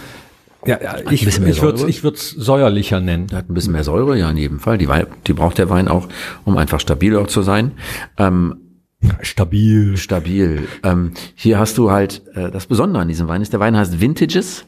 [0.66, 3.26] ja, ja ich, bisschen mehr ich würde ich würd's säuerlicher nennen.
[3.26, 4.78] der hat ein bisschen mehr Säure, ja, in jedem Fall.
[4.78, 6.08] Die, Wein, die braucht der Wein auch,
[6.44, 7.72] um einfach stabil auch zu sein.
[8.18, 8.56] Ähm,
[9.20, 9.96] Stabil.
[9.96, 10.66] stabil.
[10.82, 14.00] Ähm, hier hast du halt, äh, das Besondere an diesem Wein ist, der Wein heißt
[14.00, 14.64] Vintages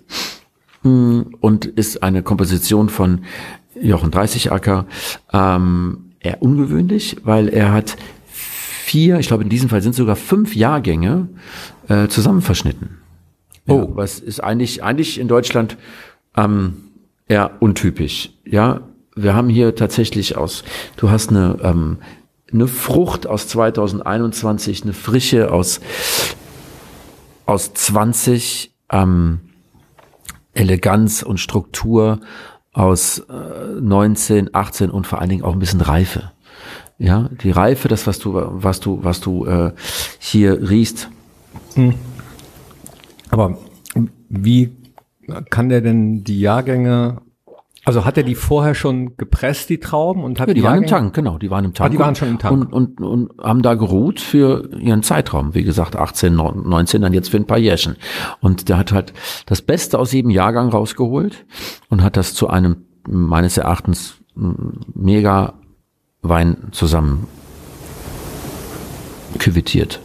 [0.83, 3.25] mh, und ist eine Komposition von
[3.81, 4.87] Jochen Dreißigacker.
[5.33, 7.97] Ähm, eher ungewöhnlich, weil er hat
[8.29, 11.29] vier, ich glaube in diesem Fall sind sogar fünf Jahrgänge
[11.89, 12.99] äh, zusammen verschnitten.
[13.69, 13.79] Oh.
[13.79, 15.77] Ja, was ist eigentlich, eigentlich in Deutschland
[16.37, 16.77] ähm,
[17.29, 18.31] eher untypisch.
[18.45, 18.81] Ja,
[19.15, 20.63] wir haben hier tatsächlich aus,
[20.97, 21.99] du hast eine, ähm,
[22.53, 25.81] eine Frucht aus 2021, eine Frische aus,
[27.47, 29.41] aus 20, ähm,
[30.57, 32.21] Eleganz und Struktur
[32.73, 36.33] aus äh, 19, 18 und vor allen Dingen auch ein bisschen Reife.
[36.99, 39.73] Ja, die Reife, das was du was du was du äh,
[40.19, 41.11] hier riechst,
[43.31, 43.59] Aber
[44.29, 44.73] wie
[45.51, 47.21] kann der denn die Jahrgänge,
[47.85, 50.23] also hat er die vorher schon gepresst, die Trauben?
[50.25, 51.89] Und hat Ja, die waren im Jahrgänge- Tank, genau, die waren im Tank.
[51.89, 52.73] Ah, die waren und- schon im Tank.
[52.73, 55.55] Und, und, und haben da geruht für ihren Zeitraum.
[55.55, 57.97] Wie gesagt, 18, 19, dann jetzt für ein paar Jährchen.
[58.41, 59.13] Und der hat halt
[59.47, 61.45] das Beste aus jedem Jahrgang rausgeholt
[61.89, 64.17] und hat das zu einem, meines Erachtens,
[64.95, 65.55] mega
[66.23, 67.27] Wein zusammen
[69.39, 70.01] küvetiert.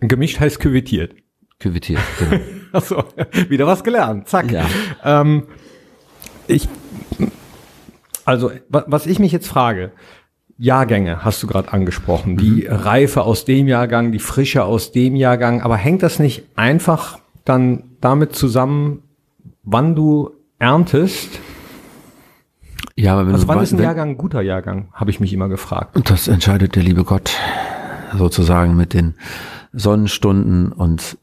[0.00, 1.14] Gemischt heißt küvetiert.
[1.62, 2.42] Küvetiert, genau.
[2.72, 3.04] Achso,
[3.48, 4.28] wieder was gelernt.
[4.28, 4.50] Zack.
[4.50, 4.64] Ja.
[5.04, 5.44] Ähm,
[6.48, 6.68] ich,
[8.24, 9.92] also, wa- was ich mich jetzt frage,
[10.58, 15.60] Jahrgänge hast du gerade angesprochen, die Reife aus dem Jahrgang, die Frische aus dem Jahrgang,
[15.62, 19.02] aber hängt das nicht einfach dann damit zusammen,
[19.64, 21.40] wann du erntest?
[22.96, 25.18] Ja, aber wenn Also du wann ist ein wenn- Jahrgang ein guter Jahrgang, habe ich
[25.20, 25.96] mich immer gefragt.
[25.96, 27.32] Und das entscheidet der liebe Gott
[28.16, 29.14] sozusagen mit den
[29.72, 31.16] Sonnenstunden und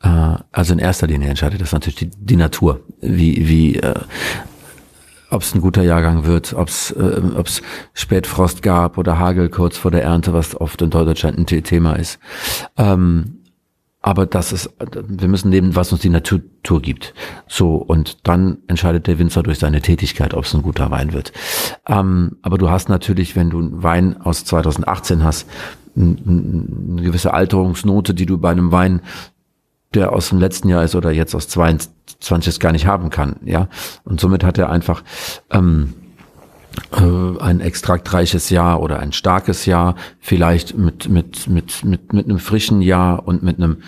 [0.00, 3.94] also in erster Linie entscheidet das natürlich die, die Natur, wie wie äh,
[5.30, 7.62] ob es ein guter Jahrgang wird, ob es äh, ob's
[7.94, 11.94] Spätfrost gab oder Hagel kurz vor der Ernte, was oft in Deutschland ein The- Thema
[11.94, 12.18] ist.
[12.76, 13.34] Ähm,
[14.00, 14.70] aber das ist,
[15.08, 16.40] wir müssen nehmen, was uns die Natur
[16.80, 17.14] gibt.
[17.48, 21.32] So, und dann entscheidet der Winzer durch seine Tätigkeit, ob es ein guter Wein wird.
[21.86, 25.48] Ähm, aber du hast natürlich, wenn du einen Wein aus 2018 hast,
[25.96, 29.00] eine gewisse Alterungsnote, die du bei einem Wein,
[29.94, 33.36] der aus dem letzten Jahr ist oder jetzt aus 22 es gar nicht haben kann,
[33.44, 33.68] ja.
[34.04, 35.02] Und somit hat er einfach,
[35.50, 35.94] ähm,
[36.92, 42.38] äh, ein extraktreiches Jahr oder ein starkes Jahr, vielleicht mit mit mit mit mit einem
[42.38, 43.78] frischen Jahr und mit einem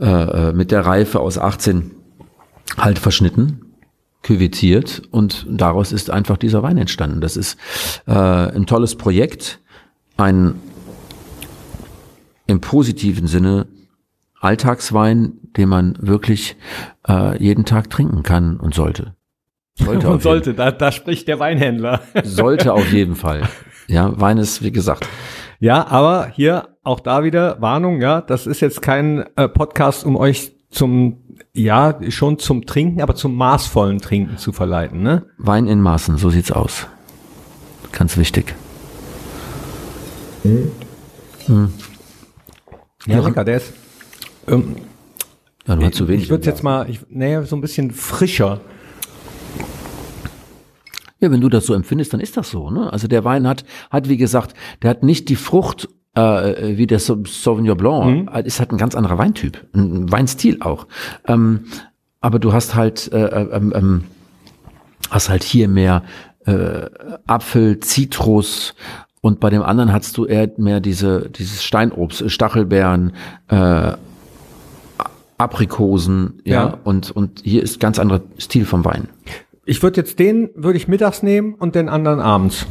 [0.00, 1.92] äh, äh, mit der Reife aus 18
[2.76, 3.76] halt verschnitten,
[4.22, 7.20] küvetiert und daraus ist einfach dieser Wein entstanden.
[7.20, 7.58] Das ist
[8.06, 9.60] äh, ein tolles Projekt,
[10.16, 10.56] ein
[12.46, 13.66] im positiven Sinne
[14.44, 16.56] Alltagswein, den man wirklich
[17.08, 19.14] äh, jeden Tag trinken kann und sollte.
[19.74, 22.02] Sollte, Und sollte, da, da spricht der Weinhändler.
[22.22, 23.48] sollte auf jeden Fall.
[23.88, 25.08] Ja, Wein ist, wie gesagt,
[25.60, 30.16] Ja, aber hier auch da wieder Warnung, ja, das ist jetzt kein äh, Podcast, um
[30.16, 35.26] euch zum, ja, schon zum Trinken, aber zum maßvollen Trinken zu verleiten, ne?
[35.38, 36.86] Wein in Maßen, so sieht's aus.
[37.92, 38.54] Ganz wichtig.
[43.06, 43.72] Ja, lecker, der ist,
[44.48, 44.76] ähm,
[45.66, 46.24] Ja, du hast zu wenig.
[46.24, 48.60] ich würde jetzt mal, ich, nee, so ein bisschen frischer.
[51.20, 52.70] Ja, wenn du das so empfindest, dann ist das so.
[52.70, 52.92] Ne?
[52.92, 56.98] Also der Wein hat, hat wie gesagt, der hat nicht die Frucht äh, wie der
[56.98, 58.30] Sau- Sauvignon Blanc.
[58.34, 58.44] Mhm.
[58.44, 60.86] Ist halt ein ganz anderer Weintyp, ein Weinstil auch.
[61.26, 61.64] Ähm,
[62.20, 64.04] aber du hast halt, äh, ähm, ähm,
[65.10, 66.02] hast halt hier mehr
[66.46, 66.86] äh,
[67.26, 68.74] Apfel, Zitrus
[69.22, 73.12] und bei dem anderen hast du eher mehr diese dieses Steinobst, Stachelbeeren,
[73.48, 73.92] äh,
[75.38, 76.78] Aprikosen, ja, Ja.
[76.84, 79.08] und und hier ist ganz anderer Stil vom Wein.
[79.66, 82.66] Ich würde jetzt den, würde ich mittags nehmen und den anderen abends.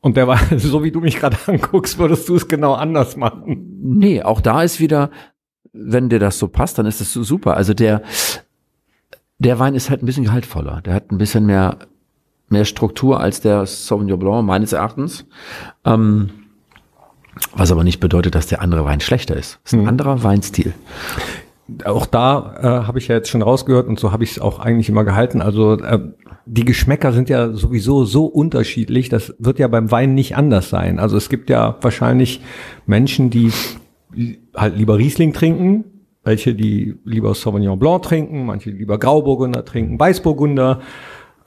[0.00, 3.78] Und der war, so wie du mich gerade anguckst, würdest du es genau anders machen.
[3.82, 5.10] Nee, auch da ist wieder,
[5.72, 7.56] wenn dir das so passt, dann ist es so super.
[7.56, 8.02] Also der,
[9.38, 10.80] der Wein ist halt ein bisschen gehaltvoller.
[10.82, 11.78] Der hat ein bisschen mehr,
[12.48, 15.26] mehr Struktur als der Sauvignon Blanc, meines Erachtens.
[15.84, 16.30] Ähm,
[17.54, 19.60] was aber nicht bedeutet, dass der andere Wein schlechter ist.
[19.64, 20.74] Es ist ein anderer Weinstil.
[21.84, 24.58] auch da äh, habe ich ja jetzt schon rausgehört und so habe ich es auch
[24.58, 25.40] eigentlich immer gehalten.
[25.40, 26.00] Also äh,
[26.46, 30.98] die Geschmäcker sind ja sowieso so unterschiedlich, das wird ja beim Wein nicht anders sein.
[30.98, 32.40] Also es gibt ja wahrscheinlich
[32.86, 33.52] Menschen, die
[34.54, 35.84] halt lieber Riesling trinken,
[36.24, 40.80] welche die lieber Sauvignon Blanc trinken, manche lieber Grauburgunder trinken, Weißburgunder.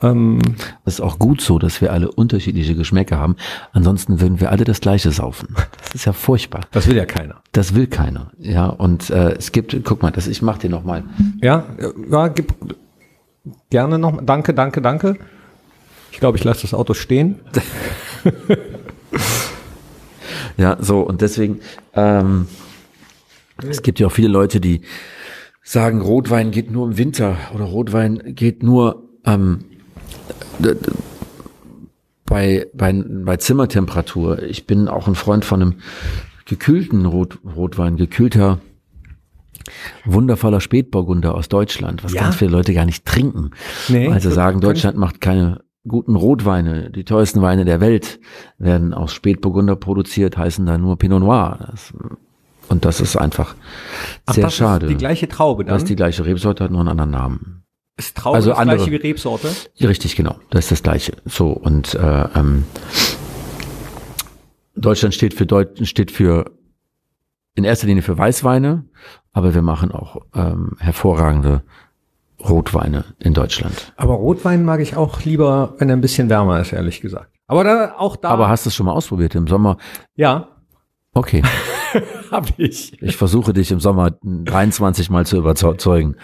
[0.04, 0.40] Ähm,
[0.86, 3.38] das ist auch gut so, dass wir alle unterschiedliche Geschmäcker haben.
[3.72, 5.56] Ansonsten würden wir alle das Gleiche saufen.
[5.82, 6.62] Das ist ja furchtbar.
[6.72, 7.42] Das will ja keiner.
[7.54, 8.32] Das will keiner.
[8.38, 11.04] Ja, und äh, es gibt, guck mal, das, ich mach dir noch mal.
[11.42, 11.66] Ja,
[12.12, 12.54] ja, gib
[13.70, 14.20] gerne noch.
[14.24, 15.18] Danke, danke, danke.
[16.12, 17.40] Ich glaube, ich lasse das Auto stehen.
[20.58, 21.62] ja, so und deswegen.
[21.94, 22.48] Ähm,
[23.70, 24.82] es gibt ja auch viele Leute, die
[25.64, 29.66] sagen, Rotwein geht nur im Winter oder Rotwein geht nur ähm,
[32.26, 34.44] bei, bei, bei Zimmertemperatur.
[34.44, 35.76] Ich bin auch ein Freund von einem
[36.46, 38.60] gekühlten Rot, Rotwein, gekühlter
[40.06, 42.22] wundervoller Spätburgunder aus Deutschland, was ja.
[42.22, 43.52] ganz viele Leute gar nicht trinken.
[43.88, 46.90] Nee, weil sie sagen, Deutschland macht keine guten Rotweine.
[46.90, 48.20] Die teuersten Weine der Welt
[48.58, 51.60] werden aus Spätburgunder produziert, heißen da nur Pinot Noir.
[51.72, 51.94] Das
[52.70, 53.56] und das ist einfach
[54.26, 54.86] Ach, sehr das schade.
[54.86, 55.74] Ist die gleiche Traube dann?
[55.74, 57.63] Das ist die gleiche Rebsorte, hat nur einen anderen Namen.
[57.96, 59.50] Ist Traube also das andere, gleiche wie Rebsorte?
[59.82, 60.36] Richtig, genau.
[60.50, 61.14] Das ist das gleiche.
[61.26, 62.66] So und äh, ähm,
[64.76, 66.52] Deutschland steht für Deut steht für
[67.56, 68.86] in erster Linie für Weißweine,
[69.32, 71.64] aber wir machen auch ähm, hervorragende
[72.40, 73.94] Rotweine in Deutschland.
[73.96, 77.30] Aber Rotwein mag ich auch lieber, wenn er ein bisschen wärmer ist, ehrlich gesagt.
[77.48, 78.30] Aber da auch da.
[78.30, 79.78] Aber hast du es schon mal ausprobiert im Sommer?
[80.16, 80.48] Ja.
[81.14, 81.44] Okay.
[82.32, 83.02] Hab ich.
[83.02, 86.16] Ich versuche dich im Sommer 23 mal zu überzeugen.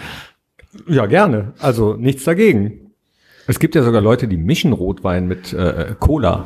[0.88, 1.54] Ja, gerne.
[1.60, 2.92] Also nichts dagegen.
[3.48, 6.46] Es gibt ja sogar Leute, die mischen Rotwein mit äh, Cola.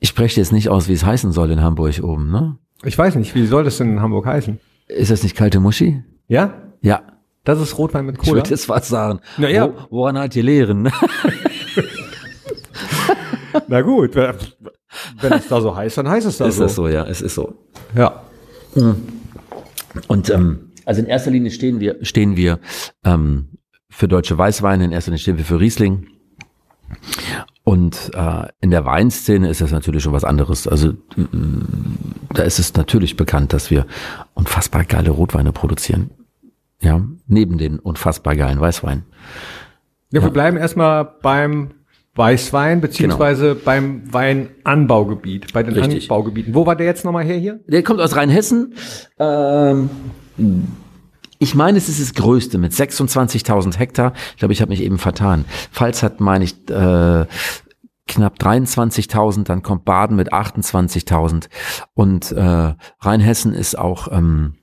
[0.00, 2.56] Ich spreche jetzt nicht aus, wie es heißen soll in Hamburg oben, ne?
[2.82, 4.58] Ich weiß nicht, wie soll das denn in Hamburg heißen?
[4.88, 6.02] Ist das nicht kalte Muschi?
[6.28, 6.62] Ja?
[6.80, 7.02] Ja.
[7.44, 8.28] Das ist Rotwein mit Cola?
[8.28, 9.20] Ich würde jetzt was sagen.
[9.36, 9.68] Naja.
[9.68, 10.90] Wo, woran halt die lehren?
[13.68, 16.64] Na gut, wenn es da so heißt, dann heißt es da ist so.
[16.64, 17.54] Ist das so, ja, es ist so.
[17.94, 18.22] Ja.
[18.74, 18.96] Hm.
[20.08, 22.60] Und ähm, also in erster Linie stehen wir, stehen wir
[23.04, 23.48] ähm,
[23.90, 26.06] für deutsche Weißweine, in erster Linie stehen wir für Riesling.
[27.64, 30.68] Und äh, in der Weinszene ist das natürlich schon was anderes.
[30.68, 30.92] Also
[32.32, 33.86] da ist es natürlich bekannt, dass wir
[34.34, 36.10] unfassbar geile Rotweine produzieren.
[36.80, 39.04] Ja, neben den unfassbar geilen Weißweinen.
[40.12, 41.72] Ja, wir bleiben erstmal beim
[42.14, 43.64] Weißwein, beziehungsweise genau.
[43.64, 46.04] beim Weinanbaugebiet, bei den Richtig.
[46.04, 46.54] Anbaugebieten.
[46.54, 47.60] Wo war der jetzt nochmal her hier?
[47.66, 48.74] Der kommt aus Rheinhessen.
[49.18, 49.90] Ähm,
[51.38, 54.12] ich meine, es ist das größte mit 26.000 Hektar.
[54.32, 55.44] Ich glaube, ich habe mich eben vertan.
[55.72, 57.26] Pfalz hat, meine ich, äh,
[58.06, 61.48] knapp 23.000, dann kommt Baden mit 28.000
[61.94, 64.54] und äh, Rheinhessen ist auch ähm,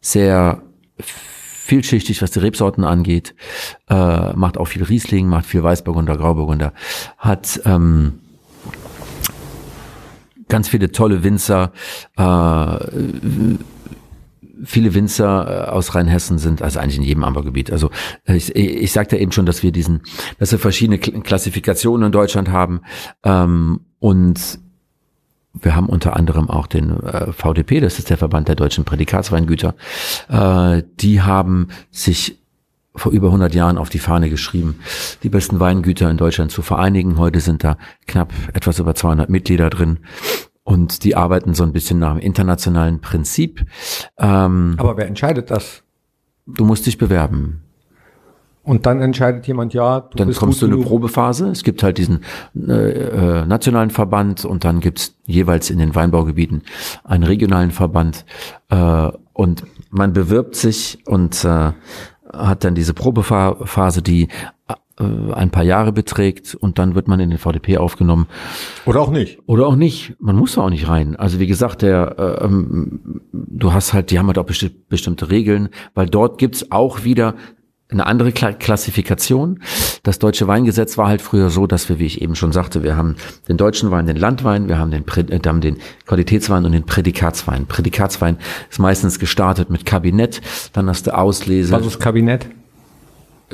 [0.00, 0.62] sehr
[0.98, 3.34] vielschichtig, was die Rebsorten angeht,
[3.88, 6.74] äh, macht auch viel Riesling, macht viel Weißburgunder, Grauburgunder,
[7.16, 8.20] hat ähm,
[10.48, 11.72] ganz viele tolle Winzer,
[12.18, 12.22] äh,
[14.62, 17.70] viele Winzer äh, aus Rheinhessen sind, also eigentlich in jedem Anbaugebiet.
[17.70, 17.90] Also
[18.26, 20.02] äh, ich, ich sagte eben schon, dass wir diesen,
[20.38, 22.80] dass wir verschiedene Klassifikationen in Deutschland haben
[23.24, 24.58] ähm, und
[25.54, 29.74] wir haben unter anderem auch den äh, VDP, das ist der Verband der deutschen Prädikatsweingüter.
[30.28, 32.38] Äh, die haben sich
[32.96, 34.80] vor über 100 Jahren auf die Fahne geschrieben,
[35.22, 37.18] die besten Weingüter in Deutschland zu vereinigen.
[37.18, 39.98] Heute sind da knapp etwas über 200 Mitglieder drin.
[40.64, 43.66] Und die arbeiten so ein bisschen nach dem internationalen Prinzip.
[44.18, 45.82] Ähm, Aber wer entscheidet das?
[46.46, 47.60] Du musst dich bewerben.
[48.64, 51.48] Und dann entscheidet jemand, ja, du Dann kommst du in eine Probephase.
[51.50, 52.20] Es gibt halt diesen
[52.56, 56.62] äh, äh, nationalen Verband und dann gibt's jeweils in den Weinbaugebieten
[57.04, 58.24] einen regionalen Verband.
[58.70, 61.72] Äh, und man bewirbt sich und äh,
[62.32, 64.28] hat dann diese Probephase, die
[64.96, 68.26] ein paar Jahre beträgt und dann wird man in den VDP aufgenommen.
[68.86, 69.40] Oder auch nicht.
[69.46, 70.14] Oder auch nicht.
[70.20, 71.16] Man muss da auch nicht rein.
[71.16, 75.30] Also wie gesagt, der, äh, ähm, du hast halt, die haben halt auch besti bestimmte
[75.30, 77.34] Regeln, weil dort gibt's auch wieder
[77.90, 79.60] eine andere Klassifikation.
[80.02, 82.96] Das deutsche Weingesetz war halt früher so, dass wir, wie ich eben schon sagte, wir
[82.96, 83.16] haben
[83.48, 87.66] den deutschen Wein, den Landwein, wir haben den, äh, haben den Qualitätswein und den Prädikatswein.
[87.66, 88.38] Prädikatswein
[88.70, 90.40] ist meistens gestartet mit Kabinett,
[90.72, 91.72] dann hast du Auslese.
[91.72, 92.46] Was ist Kabinett?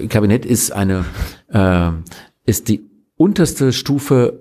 [0.08, 1.04] Kabinett ist eine,
[1.48, 1.90] äh,
[2.44, 4.40] ist die unterste Stufe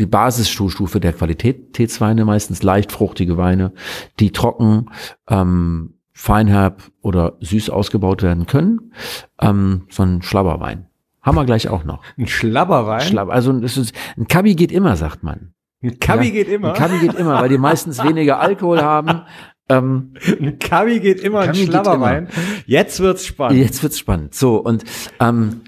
[0.00, 3.72] die Basisstufe der Qualitätsweine, meistens leicht fruchtige Weine,
[4.18, 4.86] die trocken
[5.28, 8.92] ähm, feinherb oder süß ausgebaut werden können.
[9.40, 10.86] Ähm, so ein Schlabberwein.
[11.22, 12.02] Haben wir gleich auch noch.
[12.16, 13.02] Ein Schlabberwein?
[13.02, 15.52] Schlabber, also ist, ein Kabi geht immer, sagt man.
[15.82, 16.68] Ein Kabi ja, geht immer?
[16.68, 19.22] Ein Kabi geht immer, weil die meistens weniger Alkohol haben.
[19.70, 22.28] Ähm, ein Kavi geht immer Kavi ein geht Schlabberwein.
[22.66, 23.60] Jetzt wird's spannend.
[23.60, 24.34] Jetzt wird's spannend.
[24.34, 24.84] So, und
[25.20, 25.62] ähm,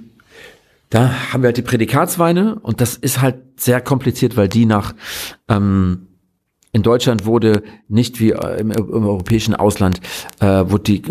[0.90, 4.94] da haben wir halt die Prädikatsweine und das ist halt sehr kompliziert, weil die nach
[5.48, 6.09] ähm,
[6.72, 10.00] in Deutschland wurde nicht wie äh, im, im europäischen Ausland,
[10.40, 11.03] äh, wurde die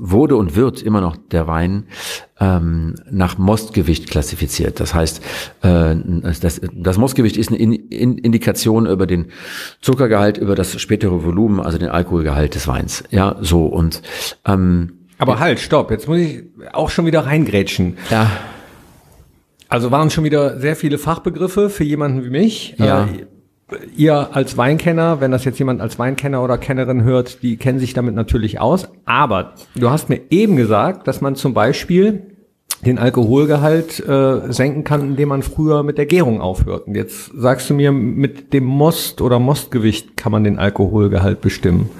[0.00, 1.84] wurde und wird immer noch der Wein
[2.40, 4.80] ähm, nach Mostgewicht klassifiziert.
[4.80, 5.22] Das heißt,
[5.62, 5.94] äh,
[6.40, 9.26] das, das Mostgewicht ist eine in, in Indikation über den
[9.80, 13.04] Zuckergehalt, über das spätere Volumen, also den Alkoholgehalt des Weins.
[13.10, 14.02] Ja, so und
[14.46, 17.98] ähm, aber halt, stopp, jetzt muss ich auch schon wieder reingrätschen.
[18.10, 18.30] Ja.
[19.68, 22.74] Also waren schon wieder sehr viele Fachbegriffe für jemanden wie mich.
[22.78, 23.04] Ja.
[23.04, 23.26] Äh,
[23.96, 27.94] ihr als Weinkenner, wenn das jetzt jemand als Weinkenner oder Kennerin hört, die kennen sich
[27.94, 28.88] damit natürlich aus.
[29.04, 32.22] Aber du hast mir eben gesagt, dass man zum Beispiel
[32.84, 36.86] den Alkoholgehalt äh, senken kann, indem man früher mit der Gärung aufhört.
[36.86, 41.90] Und jetzt sagst du mir, mit dem Most oder Mostgewicht kann man den Alkoholgehalt bestimmen.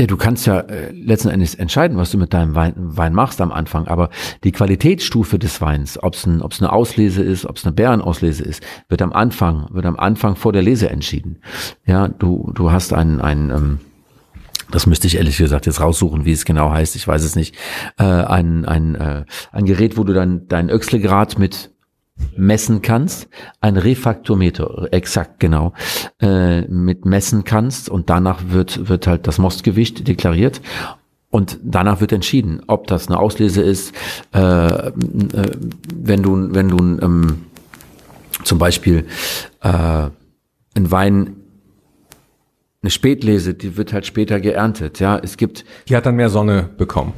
[0.00, 3.38] Ja, du kannst ja äh, letzten Endes entscheiden, was du mit deinem Wein, Wein machst
[3.42, 4.08] am Anfang, aber
[4.44, 8.42] die Qualitätsstufe des Weins, ob es ein, ob's eine Auslese ist, ob es eine Bärenauslese
[8.42, 11.42] ist, wird am Anfang, wird am Anfang vor der Lese entschieden.
[11.84, 13.80] Ja, du, du hast ein, ein ähm,
[14.70, 17.54] das müsste ich ehrlich gesagt jetzt raussuchen, wie es genau heißt, ich weiß es nicht,
[17.98, 21.69] äh, ein, ein, äh, ein Gerät, wo du dann deinen Öchslegrad mit
[22.36, 23.28] messen kannst,
[23.60, 25.72] ein Refaktometer, exakt genau,
[26.20, 30.60] äh, mit messen kannst und danach wird, wird halt das Mostgewicht deklariert
[31.30, 33.94] und danach wird entschieden, ob das eine Auslese ist,
[34.34, 34.92] äh, äh,
[35.94, 37.46] wenn du, wenn du ähm,
[38.44, 39.06] zum Beispiel
[39.62, 40.08] äh,
[40.74, 41.36] ein Wein
[42.82, 45.00] eine Spätlese, die wird halt später geerntet.
[45.00, 45.64] Ja, es gibt.
[45.88, 47.12] Die hat dann mehr Sonne bekommen.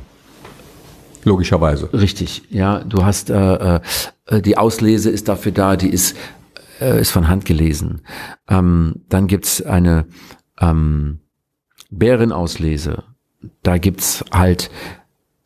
[1.24, 1.92] Logischerweise.
[1.92, 2.82] Richtig, ja.
[2.84, 3.80] Du hast äh,
[4.26, 6.16] äh, die Auslese ist dafür da, die ist,
[6.80, 8.02] äh, ist von Hand gelesen.
[8.48, 10.06] Ähm, dann gibt's eine
[10.60, 11.20] ähm,
[11.90, 13.04] Bärenauslese.
[13.62, 14.70] Da gibt's halt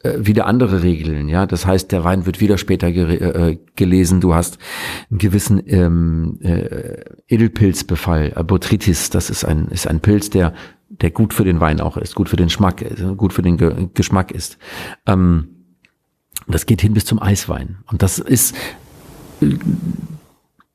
[0.01, 1.47] äh, wieder andere Regeln, ja.
[1.47, 4.21] Das heißt, der Wein wird wieder später äh, gelesen.
[4.21, 4.59] Du hast
[5.11, 9.11] einen gewissen ähm, äh, Edelpilzbefall, äh, Botrytis.
[9.11, 10.53] Das ist ein ist ein Pilz, der
[10.89, 12.85] der gut für den Wein auch ist, gut für den Geschmack,
[13.17, 14.57] gut für den Ge Geschmack ist.
[15.07, 15.56] Ähm,
[16.55, 17.79] das geht hin bis zum Eiswein.
[17.91, 18.55] Und das ist,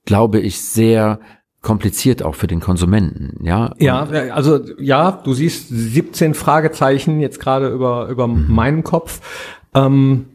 [0.06, 1.20] glaube ich, sehr
[1.62, 3.74] kompliziert auch für den Konsumenten, ja.
[3.78, 4.04] Ja,
[4.34, 8.48] also ja, du siehst 17 Fragezeichen jetzt gerade über über mhm.
[8.50, 9.22] meinen Kopf.
[9.76, 10.26] Ähm,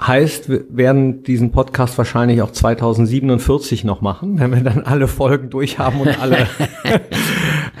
[0.00, 5.48] heißt, wir werden diesen Podcast wahrscheinlich auch 2047 noch machen, wenn wir dann alle Folgen
[5.48, 6.46] durch haben und alle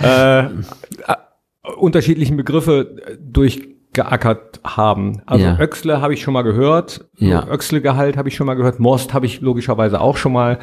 [0.00, 0.48] äh,
[1.76, 5.22] unterschiedlichen Begriffe durch geackert haben.
[5.24, 5.58] Also ja.
[5.58, 7.46] Öxle habe ich schon mal gehört, ja.
[7.48, 10.58] Öxle-Gehalt habe ich schon mal gehört, Most habe ich logischerweise auch schon mal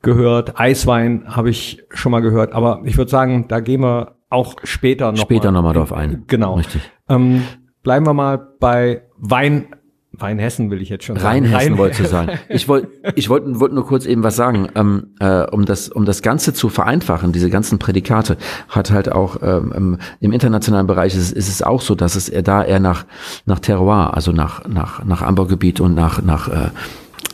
[0.00, 4.56] gehört, Eiswein habe ich schon mal gehört, aber ich würde sagen, da gehen wir auch
[4.64, 6.24] später noch später nochmal drauf ein.
[6.26, 6.54] Genau.
[6.54, 6.82] Richtig.
[7.08, 7.42] Ähm,
[7.82, 9.74] bleiben wir mal bei Wein
[10.20, 11.26] Rheinhessen will ich jetzt schon sagen.
[11.26, 12.38] Rheinhessen Rhein wollte ich sagen.
[12.48, 14.68] Ich wollte ich wollte wollt nur kurz eben was sagen.
[14.74, 18.36] Ähm, äh, um, das, um das Ganze zu vereinfachen, diese ganzen Prädikate,
[18.68, 22.42] hat halt auch ähm, im internationalen Bereich ist, ist es auch so, dass es eher
[22.42, 23.04] da eher nach,
[23.46, 26.70] nach Terroir, also nach, nach, nach Anbaugebiet und nach, nach äh,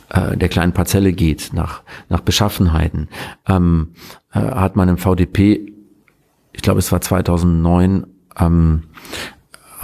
[0.09, 3.09] äh der kleinen Parzelle geht, nach, nach Beschaffenheiten.
[3.47, 3.89] Ähm,
[4.31, 5.73] äh, hat man im VDP,
[6.53, 8.05] ich glaube es war 2009,
[8.39, 8.83] ähm,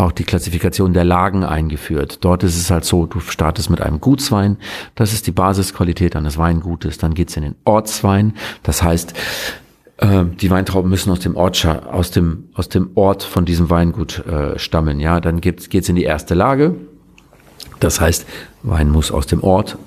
[0.02, 2.20] auch die Klassifikation der Lagen eingeführt.
[2.22, 4.58] Dort ist es halt so, du startest mit einem Gutswein,
[4.96, 8.34] das ist die Basisqualität eines Weingutes, dann geht's in den Ortswein,
[8.64, 9.14] das heißt,
[9.98, 14.26] äh, die Weintrauben müssen aus dem Ort, aus dem, aus dem Ort von diesem Weingut
[14.26, 15.00] äh, stammen.
[15.00, 16.76] Ja, dann geht's, geht's in die erste Lage.
[17.80, 18.26] Das heißt,
[18.64, 19.78] Wein muss aus dem Ort,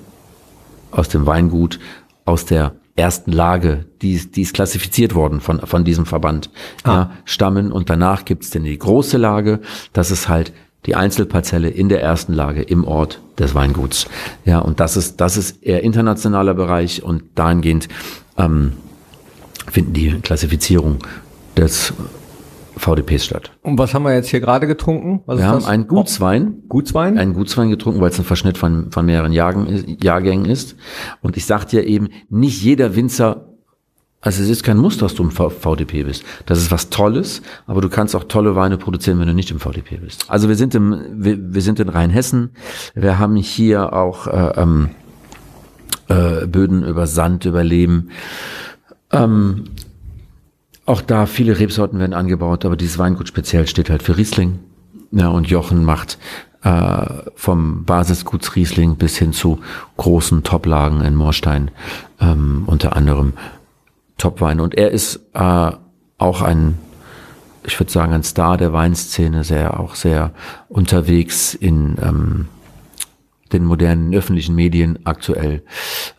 [0.91, 1.79] aus dem Weingut,
[2.25, 6.49] aus der ersten Lage, die, ist, die ist klassifiziert worden von, von diesem Verband,
[6.83, 6.91] ah.
[6.91, 7.71] ja, stammen.
[7.71, 9.59] Und danach gibt's dann die große Lage,
[9.93, 10.53] das ist halt
[10.85, 14.07] die Einzelparzelle in der ersten Lage im Ort des Weinguts.
[14.45, 17.87] Ja, und das ist, das ist eher internationaler Bereich und dahingehend
[18.37, 18.73] ähm,
[19.69, 20.99] finden die Klassifizierung
[21.57, 21.93] des
[22.77, 23.51] VDPs statt.
[23.61, 25.21] Und was haben wir jetzt hier gerade getrunken?
[25.25, 25.67] Was wir haben das?
[25.67, 26.63] einen Gutswein.
[26.67, 27.17] Gutswein?
[27.17, 30.75] Einen Gutswein getrunken, weil es ein Verschnitt von, von mehreren Jahrgängen, Jahrgängen ist.
[31.21, 33.45] Und ich sagte ja eben, nicht jeder Winzer,
[34.25, 36.23] also es ist kein Muss, dass du im VDP bist.
[36.47, 39.59] Das ist was Tolles, aber du kannst auch tolle Weine produzieren, wenn du nicht im
[39.59, 40.25] VDP bist.
[40.29, 42.49] Also wir sind im, wir, wir sind in Rheinhessen.
[42.95, 44.89] Wir haben hier auch äh, ähm,
[46.07, 48.09] äh, Böden über Sand, über Lehm.
[49.11, 49.65] Ähm,
[50.85, 54.59] auch da viele Rebsorten werden angebaut, aber dieses Weingut speziell steht halt für Riesling.
[55.11, 56.17] Ja, und Jochen macht
[56.63, 57.05] äh,
[57.35, 59.59] vom Basisguts Riesling bis hin zu
[59.97, 61.71] großen Toplagen in Moorstein
[62.19, 63.33] ähm, unter anderem
[64.17, 64.59] Topwein.
[64.59, 65.71] Und er ist äh,
[66.17, 66.77] auch ein
[67.67, 70.31] ich würde sagen, ein Star der Weinszene, sehr auch sehr
[70.69, 72.47] unterwegs in ähm,
[73.53, 75.63] den modernen öffentlichen Medien aktuell.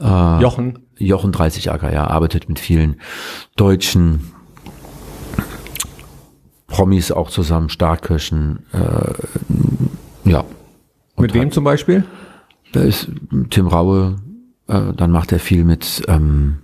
[0.00, 0.80] Äh, Jochen.
[0.98, 3.00] Jochen 30 Acker, ja, arbeitet mit vielen
[3.56, 4.32] deutschen
[6.66, 10.44] Promis auch zusammen, Starkirchen, äh, ja.
[11.14, 12.04] Und mit wem hat, zum Beispiel?
[12.72, 13.08] Da ist
[13.50, 14.16] Tim Raue,
[14.66, 16.58] äh, dann macht er viel mit ähm,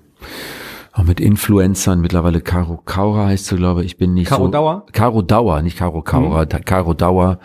[0.93, 4.51] auch mit Influencern, mittlerweile Caro Kaura heißt sie, glaube ich, bin nicht Caro so.
[4.51, 4.87] Dauer?
[4.93, 6.65] Caro Dauer, nicht Caro Kaura, mhm.
[6.67, 7.39] Caro Dauer.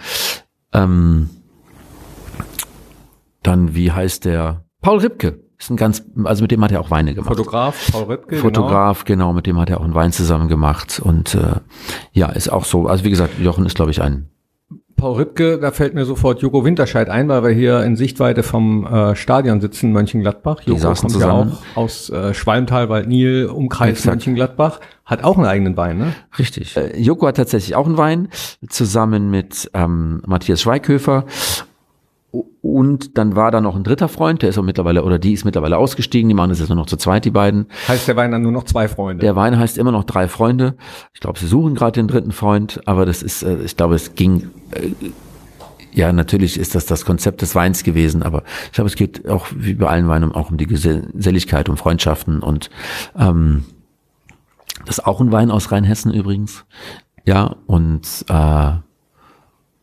[0.74, 1.30] Ähm,
[3.42, 4.66] dann, wie heißt der?
[4.82, 5.47] Paul Ripke.
[5.60, 7.30] Ist ein ganz, also mit dem hat er auch Weine gemacht.
[7.30, 8.28] Fotograf, Paul Ripke.
[8.30, 8.42] Genau.
[8.42, 9.26] Fotograf, genau.
[9.26, 11.00] genau, mit dem hat er auch einen Wein zusammen gemacht.
[11.04, 11.60] Und äh,
[12.12, 12.88] ja, ist auch so.
[12.88, 14.30] Also wie gesagt, Jochen ist, glaube ich, ein
[14.98, 18.86] Paul Ripke, da fällt mir sofort Joko Winterscheid ein, weil wir hier in Sichtweite vom
[18.88, 20.62] äh, Stadion sitzen, Mönchengladbach.
[20.62, 21.50] Joko Die saßen kommt zusammen.
[21.52, 24.16] ja auch aus äh, Schwalmtal, Waldnil, Umkreis Exakt.
[24.16, 24.80] Mönchengladbach.
[25.06, 26.14] Hat auch einen eigenen Wein, ne?
[26.40, 26.76] Richtig.
[26.76, 28.30] Äh, Joko hat tatsächlich auch einen Wein,
[28.70, 31.26] zusammen mit ähm, Matthias Schweighöfer.
[32.32, 35.46] Und dann war da noch ein dritter Freund, der ist auch mittlerweile, oder die ist
[35.46, 37.68] mittlerweile ausgestiegen, die machen das jetzt nur noch zu zweit, die beiden.
[37.88, 39.24] Heißt der Wein dann nur noch zwei Freunde?
[39.24, 40.76] Der Wein heißt immer noch drei Freunde.
[41.14, 44.16] Ich glaube, sie suchen gerade den dritten Freund, aber das ist, äh, ich glaube, es
[44.16, 44.92] ging, äh,
[45.94, 49.48] ja, natürlich ist das das Konzept des Weins gewesen, aber ich glaube, es geht auch
[49.56, 52.70] wie bei allen Weinen auch um die Geselligkeit, um Freundschaften und
[53.18, 53.64] ähm,
[54.86, 56.66] das ist auch ein Wein aus Rheinhessen übrigens.
[57.26, 58.72] Ja, und äh,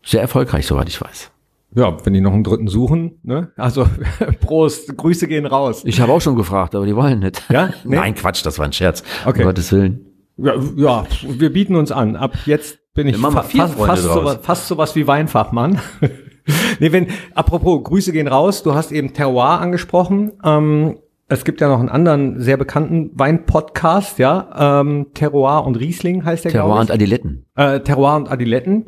[0.04, 1.30] sehr erfolgreich, soweit ich weiß.
[1.74, 3.50] Ja, wenn die noch einen dritten suchen, ne?
[3.56, 3.86] Also
[4.40, 5.82] Prost, Grüße gehen raus.
[5.84, 7.42] Ich habe auch schon gefragt, aber die wollen nicht.
[7.50, 7.70] Ja?
[7.84, 7.96] Nee?
[7.96, 9.02] Nein, Quatsch, das war ein Scherz.
[9.26, 9.40] Okay.
[9.40, 10.06] Um Gottes Willen.
[10.36, 12.16] Ja, ja, wir bieten uns an.
[12.16, 15.80] Ab jetzt bin ich fa fast, fast, so, fast sowas wie Weinfachmann.
[16.80, 18.62] nee, wenn, apropos, Grüße gehen raus.
[18.62, 20.32] Du hast eben Terroir angesprochen.
[20.44, 24.80] Ähm, es gibt ja noch einen anderen sehr bekannten Wein-Podcast, ja.
[24.80, 27.46] Ähm, Terroir und Riesling heißt der, Terroir und Adiletten.
[27.56, 28.86] Äh, Terroir und Adiletten.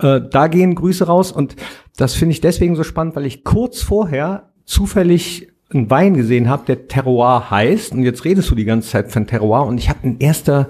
[0.00, 1.54] Äh, da gehen Grüße raus und
[1.96, 6.64] das finde ich deswegen so spannend, weil ich kurz vorher zufällig einen Wein gesehen habe,
[6.66, 7.92] der Terroir heißt.
[7.92, 10.68] Und jetzt redest du die ganze Zeit von Terroir und ich habe in erster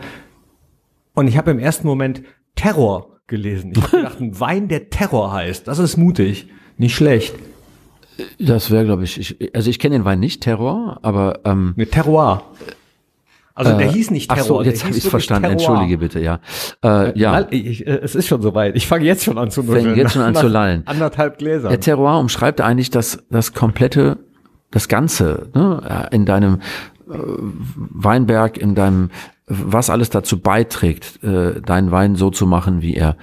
[1.14, 2.22] und ich habe im ersten Moment
[2.55, 3.72] Terror gelesen.
[3.74, 5.66] Ich habe gedacht, ein Wein, der Terror heißt.
[5.66, 6.49] Das ist mutig,
[6.79, 7.35] nicht schlecht.
[8.39, 11.93] Das wäre, glaube ich, ich, also ich kenne den Wein nicht, Terror, aber ähm, mit
[11.93, 12.45] Terroir.
[13.57, 14.43] Also der äh, hieß nicht Terror.
[14.43, 15.43] Ach so, jetzt habe ich verstanden.
[15.45, 15.53] Terroir.
[15.53, 16.41] Entschuldige bitte, ja.
[16.85, 17.47] Äh, ja.
[17.51, 18.77] Ich, äh, es ist schon soweit.
[18.77, 19.85] Ich fange jetzt schon an zu nudeln.
[19.87, 20.83] Fängt jetzt schon an zu lallen.
[20.85, 21.71] Anderthalb Gläser.
[21.71, 24.19] Der Terroir umschreibt eigentlich das, das komplette,
[24.71, 26.61] das Ganze ne, in deinem
[27.11, 29.09] äh, Weinberg, in deinem
[29.49, 33.17] was alles dazu beiträgt, äh, deinen Wein so zu machen, wie er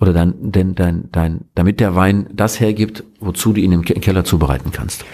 [0.00, 4.24] oder dein, dein, dein, dein, damit der Wein das hergibt, wozu du ihn im Keller
[4.24, 5.04] zubereiten kannst.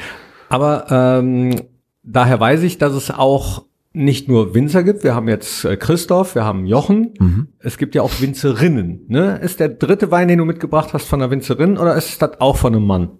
[0.48, 1.54] Aber ähm,
[2.02, 3.64] daher weiß ich, dass es auch
[3.94, 5.04] nicht nur Winzer gibt.
[5.04, 7.14] Wir haben jetzt äh, Christoph, wir haben Jochen.
[7.18, 7.48] Mhm.
[7.60, 9.06] Es gibt ja auch Winzerinnen.
[9.08, 9.38] Ne?
[9.38, 12.56] Ist der dritte Wein, den du mitgebracht hast, von einer Winzerin oder ist das auch
[12.56, 13.10] von einem Mann?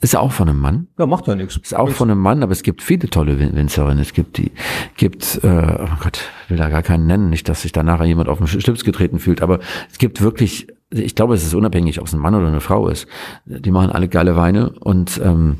[0.00, 0.88] Ist auch von einem Mann.
[0.98, 1.56] Ja, macht ja nichts.
[1.56, 4.00] Ist auch von einem Mann, aber es gibt viele tolle Winzerinnen.
[4.00, 4.50] Es gibt die,
[4.96, 8.28] gibt, äh, oh Gott, will da gar keinen nennen, nicht, dass sich da nachher jemand
[8.28, 9.60] auf den Schlips getreten fühlt, aber
[9.90, 12.88] es gibt wirklich, ich glaube, es ist unabhängig, ob es ein Mann oder eine Frau
[12.88, 13.06] ist.
[13.44, 15.58] Die machen alle geile Weine und ähm,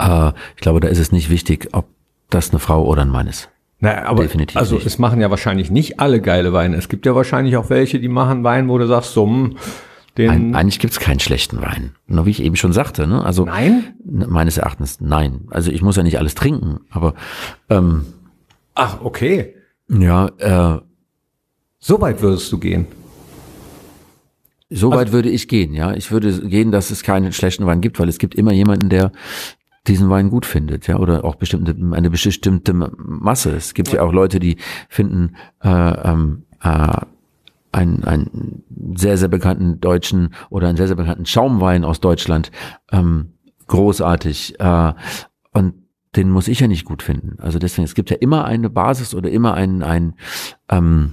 [0.00, 1.86] äh, ich glaube, da ist es nicht wichtig, ob
[2.30, 3.48] das eine Frau oder ein Mann ist.
[3.80, 4.86] Naja, aber Definitiv also nicht.
[4.86, 6.76] es machen ja wahrscheinlich nicht alle geile Weine.
[6.76, 9.56] Es gibt ja wahrscheinlich auch welche, die machen Wein, wo du sagst, so, mh, hm,
[10.18, 11.94] den Ein, eigentlich gibt's keinen schlechten Wein.
[12.06, 13.06] Nur wie ich eben schon sagte.
[13.06, 13.24] Ne?
[13.24, 13.94] Also nein?
[14.04, 15.46] Meines Erachtens nein.
[15.50, 17.14] Also ich muss ja nicht alles trinken, aber
[17.68, 18.06] ähm,
[18.74, 19.54] Ach, okay.
[19.88, 20.80] Ja, äh,
[21.78, 22.86] so weit würdest du gehen.
[24.68, 25.94] So weit also, würde ich gehen, ja.
[25.94, 29.10] Ich würde gehen, dass es keinen schlechten Wein gibt, weil es gibt immer jemanden, der
[29.86, 33.50] diesen Wein gut findet, ja, oder auch bestimmte eine bestimmte Masse.
[33.56, 34.56] Es gibt ja auch Leute, die
[34.88, 36.98] finden äh, ähm, äh,
[37.72, 38.64] einen, einen
[38.96, 42.50] sehr, sehr bekannten deutschen oder einen sehr, sehr bekannten Schaumwein aus Deutschland
[42.90, 43.32] ähm,
[43.68, 44.60] großartig.
[44.60, 44.92] Äh,
[45.52, 45.74] und
[46.16, 47.38] den muss ich ja nicht gut finden.
[47.38, 50.14] Also deswegen, es gibt ja immer eine Basis oder immer einen, ein
[50.68, 51.12] ähm,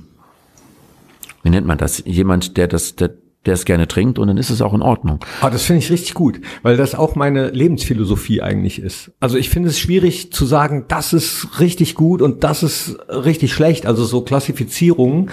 [1.43, 2.03] wie nennt man das?
[2.05, 3.11] Jemand, der das, der,
[3.47, 5.19] der es gerne trinkt und dann ist es auch in Ordnung.
[5.41, 9.11] Ah, das finde ich richtig gut, weil das auch meine Lebensphilosophie eigentlich ist.
[9.19, 13.53] Also ich finde es schwierig zu sagen, das ist richtig gut und das ist richtig
[13.53, 13.85] schlecht.
[13.85, 15.31] Also so Klassifizierungen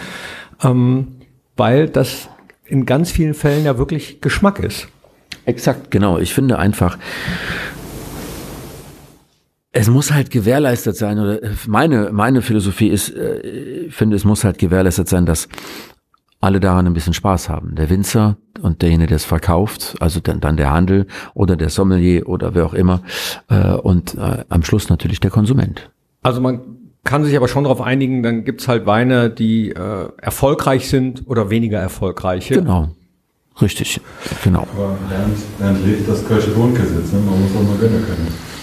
[0.62, 1.08] ähm,
[1.56, 2.28] weil das
[2.64, 4.88] in ganz vielen Fällen ja wirklich Geschmack ist.
[5.44, 6.18] Exakt, genau.
[6.18, 6.98] Ich finde einfach,
[9.72, 13.40] es muss halt gewährleistet sein, oder meine, meine Philosophie ist, äh,
[13.86, 15.48] ich finde, es muss halt gewährleistet sein, dass
[16.44, 17.74] alle daran ein bisschen Spaß haben.
[17.74, 22.28] Der Winzer und derjenige, der es verkauft, also dann, dann der Handel oder der Sommelier
[22.28, 23.02] oder wer auch immer,
[23.48, 25.90] äh, und äh, am Schluss natürlich der Konsument.
[26.22, 26.60] Also man
[27.02, 31.48] kann sich aber schon darauf einigen, dann gibt's halt Weine, die äh, erfolgreich sind oder
[31.50, 32.54] weniger erfolgreiche.
[32.54, 32.90] Genau.
[33.62, 34.00] Richtig,
[34.42, 34.66] genau.
[34.76, 37.20] Aber Bernd lebt das Kölsche Grundgesetz, ne?
[37.20, 38.53] man muss auch mal gönnen können.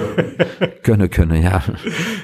[0.82, 1.62] Gönne, könne, ja.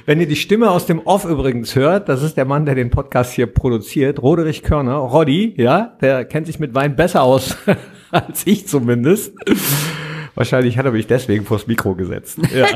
[0.07, 2.91] Wenn ihr die Stimme aus dem Off übrigens hört, das ist der Mann, der den
[2.91, 7.57] Podcast hier produziert, Roderich Körner, Roddy, ja, der kennt sich mit Wein besser aus
[8.11, 9.33] als ich zumindest.
[10.35, 12.39] Wahrscheinlich hat er mich deswegen vors Mikro gesetzt.
[12.57, 12.67] Ja,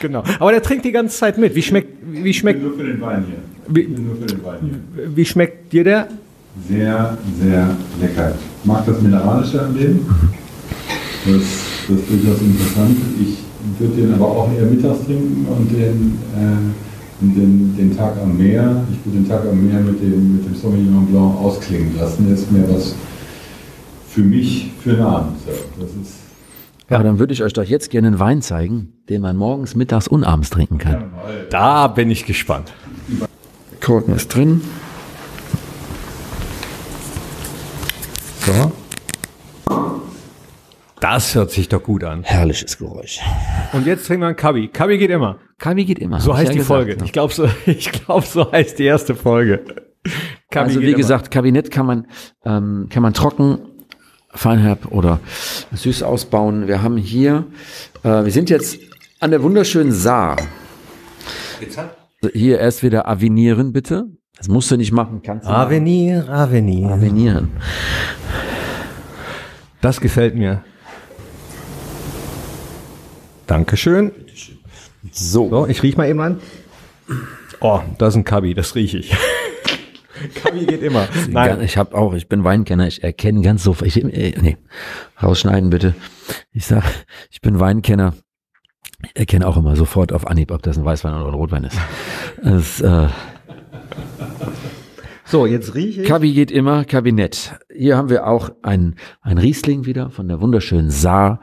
[0.00, 0.22] genau.
[0.38, 1.54] Aber der trinkt die ganze Zeit mit.
[1.54, 3.36] Wie schmeckt, wie schmeckt, Nur für den Wein hier.
[3.74, 4.58] Wie- Ich bin nur für den Wein
[4.94, 5.16] hier.
[5.16, 6.08] wie schmeckt dir der?
[6.68, 8.32] Sehr, sehr lecker.
[8.60, 10.06] Ich mag das Mineralische an dem.
[11.26, 11.42] Das,
[11.88, 12.96] das ist durchaus interessant.
[13.20, 13.38] Ich
[13.78, 18.84] würde den aber auch eher mittags trinken und den, äh, den, den Tag am Meer.
[18.90, 22.28] Ich würde den Tag am Meer mit dem, mit dem Sauvignon Blanc ausklingen lassen.
[22.28, 22.94] Das ist mehr was
[24.08, 25.36] für mich für den Abend.
[25.44, 26.14] So, das ist
[26.88, 30.08] Aber dann würde ich euch doch jetzt gerne einen Wein zeigen, den man morgens, mittags
[30.08, 31.04] und abends trinken kann.
[31.50, 32.72] Da bin ich gespannt.
[33.80, 34.62] Korken ist drin.
[38.46, 38.72] So.
[41.00, 42.22] Das hört sich doch gut an.
[42.22, 43.20] Herrliches Geräusch.
[43.72, 44.68] Und jetzt trinken wir einen Kabi.
[44.68, 45.38] Kabi geht immer.
[45.58, 46.20] Kabi geht immer.
[46.20, 46.96] So heißt ich die ja gesagt, Folge.
[46.96, 47.04] ne?
[47.04, 49.64] Ich glaube, so, ich glaub, so heißt die erste Folge.
[50.50, 50.96] Kabi Also wie immer.
[50.96, 52.06] gesagt, Kabinett kann man,
[52.44, 53.58] ähm, kann man trocken,
[54.30, 55.20] feinherb oder
[55.72, 56.66] süß ausbauen.
[56.68, 57.46] Wir haben hier,
[58.02, 58.78] äh, wir sind jetzt
[59.20, 60.36] an der wunderschönen Saar.
[61.60, 64.04] Also Hier erst wieder avinieren, bitte.
[64.38, 66.90] Das musst du nicht machen, kannst du Avenir, Avenir.
[66.90, 67.50] avinieren.
[69.80, 70.62] Das gefällt mir.
[73.46, 74.12] Dankeschön.
[75.12, 75.48] So.
[75.48, 76.40] So, ich riech mal eben an.
[77.60, 79.14] Oh, das ist ein Kabi, das rieche ich.
[80.42, 81.08] Kabi geht immer.
[81.28, 81.60] Nein.
[81.62, 84.56] Ich habe auch, ich bin Weinkenner, ich erkenne ganz so, ich, äh, nee,
[85.22, 85.94] rausschneiden bitte.
[86.52, 86.84] Ich sag,
[87.30, 88.14] ich bin Weinkenner.
[89.04, 91.78] Ich erkenne auch immer sofort auf Anhieb, ob das ein Weißwein oder ein Rotwein ist.
[92.42, 93.08] Das, äh,
[95.28, 96.08] So, jetzt rieche ich.
[96.08, 97.58] Kabi geht immer, Kabinett.
[97.74, 101.40] Hier haben wir auch ein, ein Riesling wieder von der wunderschönen Saar.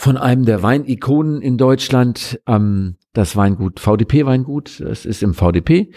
[0.00, 5.92] Von einem der Weinikonen in Deutschland, ähm, das Weingut, VDP-Weingut, es ist im VDP,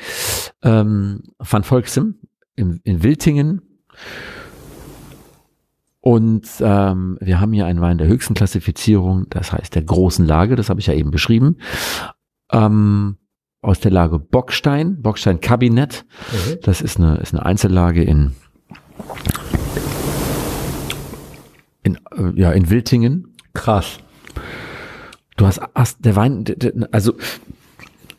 [0.62, 2.16] ähm, Van Volksem
[2.58, 3.62] im, in Wiltingen.
[6.02, 10.58] Und ähm, wir haben hier einen Wein der höchsten Klassifizierung, das heißt der großen Lage,
[10.58, 11.60] das habe ich ja eben beschrieben.
[12.52, 13.16] Ähm,
[13.62, 16.04] aus der Lage Bockstein, Bockstein Kabinett.
[16.62, 18.36] Das ist eine, ist eine Einzellage in,
[21.84, 23.33] in, äh, ja, in Wiltingen.
[23.54, 24.00] Krass.
[25.38, 26.46] Du hast, hast der Wein,
[26.92, 27.14] also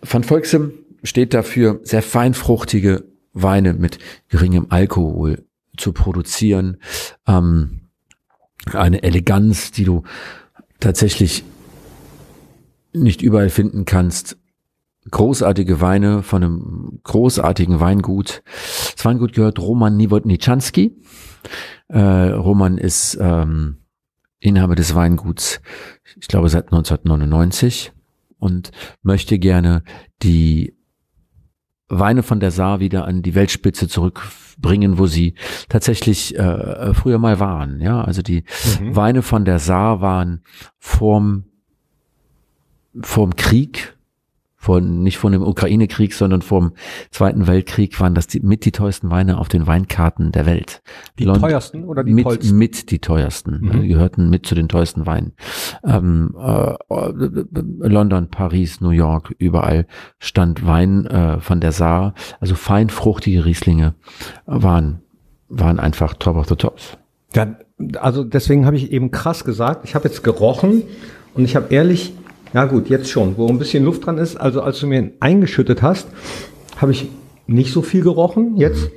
[0.03, 0.73] Van Volksem
[1.03, 5.45] steht dafür, sehr feinfruchtige Weine mit geringem Alkohol
[5.77, 6.79] zu produzieren.
[7.27, 7.81] Ähm,
[8.73, 10.05] eine Eleganz, die du
[10.81, 11.45] tatsächlich
[12.93, 14.39] nicht überall finden kannst.
[15.11, 18.43] Großartige Weine von einem großartigen Weingut.
[18.97, 20.97] Das Weingut gehört Roman Niewodniczanski.
[21.89, 23.84] Äh, Roman ist ähm,
[24.45, 25.61] Inhaber des Weinguts,
[26.21, 27.93] ich glaube seit 1999
[28.39, 28.71] und
[29.03, 29.83] möchte gerne
[30.23, 30.77] die
[31.89, 35.35] Weine von der Saar wieder an die Weltspitze zurückbringen, wo sie
[35.69, 37.81] tatsächlich äh, früher mal waren.
[37.81, 38.45] Ja, also die
[38.81, 38.97] Mhm.
[38.97, 40.43] Weine von der Saar waren
[40.79, 41.45] vorm
[43.01, 43.97] vorm Krieg,
[44.65, 46.73] von, nicht von dem Ukraine-Krieg, sondern vom
[47.11, 50.83] Zweiten Weltkrieg waren das die, mit die teuersten Weine auf den Weinkarten der Welt.
[51.19, 52.57] Die Lond- teuersten oder die mit, tollsten?
[52.57, 53.61] mit die teuersten.
[53.61, 53.83] Mhm.
[53.83, 55.35] Die gehörten mit zu den teuersten Weinen.
[55.85, 56.75] Ähm, äh,
[57.89, 59.87] London, Paris, New York, überall
[60.19, 62.15] stand Wein äh, von der Saar.
[62.41, 63.95] Also feinfruchtige Rieslinge
[64.47, 65.03] waren,
[65.49, 66.97] waren einfach top of the tops.
[67.35, 67.55] Ja,
[68.01, 70.85] also deswegen habe ich eben krass gesagt, ich habe jetzt gerochen
[71.35, 72.15] und ich habe ehrlich,
[72.55, 75.83] ja gut, jetzt schon, wo ein bisschen Luft dran ist, also als du mir eingeschüttet
[75.83, 76.09] hast,
[76.77, 77.09] habe ich
[77.47, 78.57] nicht so viel gerochen.
[78.57, 78.91] Jetzt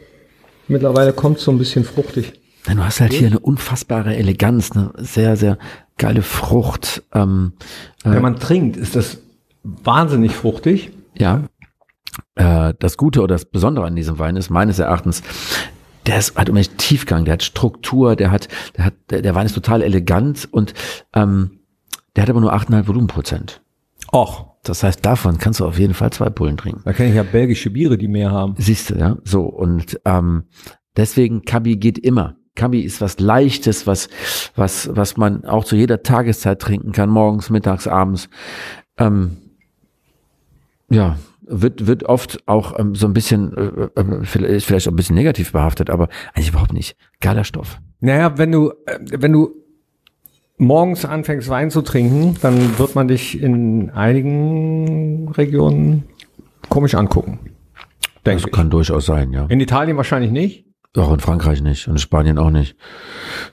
[0.67, 2.33] mittlerweile kommt so ein bisschen fruchtig.
[2.67, 5.57] Ja, Du hast halt hier eine unfassbare Eleganz, eine sehr, sehr
[5.97, 7.03] geile Frucht.
[7.13, 7.53] Ähm,
[8.03, 9.17] Wenn man trinkt, ist das
[9.63, 10.91] wahnsinnig fruchtig.
[11.17, 11.43] Ja.
[12.35, 15.23] Äh, das Gute oder das Besondere an diesem Wein ist meines Erachtens,
[16.05, 18.47] der ist, hat unheimlich Tiefgang, der hat Struktur, der hat,
[18.77, 20.73] der hat, der, der Wein ist total elegant und
[21.13, 21.56] ähm,
[22.17, 23.61] der hat aber nur 8,5 Volumenprozent.
[24.11, 26.81] Och, Das heißt, davon kannst du auf jeden Fall zwei Pullen trinken.
[26.83, 28.55] da kenne ich ja belgische Biere, die mehr haben.
[28.57, 30.43] Siehst du, ja, so und ähm,
[30.97, 32.35] deswegen Kabi geht immer.
[32.55, 34.09] Kabi ist was Leichtes, was
[34.55, 38.29] was was man auch zu jeder Tageszeit trinken kann, morgens, mittags, abends.
[38.97, 39.37] Ähm,
[40.89, 44.95] ja, wird wird oft auch ähm, so ein bisschen äh, äh, ist vielleicht auch ein
[44.95, 46.97] bisschen negativ behaftet, aber eigentlich überhaupt nicht.
[47.21, 47.79] Geiler Stoff.
[47.99, 49.53] Naja, wenn du, äh, wenn du
[50.57, 56.03] morgens anfängst Wein zu trinken, dann wird man dich in einigen Regionen
[56.69, 57.39] komisch angucken.
[58.25, 58.51] Denke Das ich.
[58.51, 59.45] kann durchaus sein, ja.
[59.47, 60.65] In Italien wahrscheinlich nicht.
[60.95, 62.75] Auch in Frankreich nicht und in Spanien auch nicht.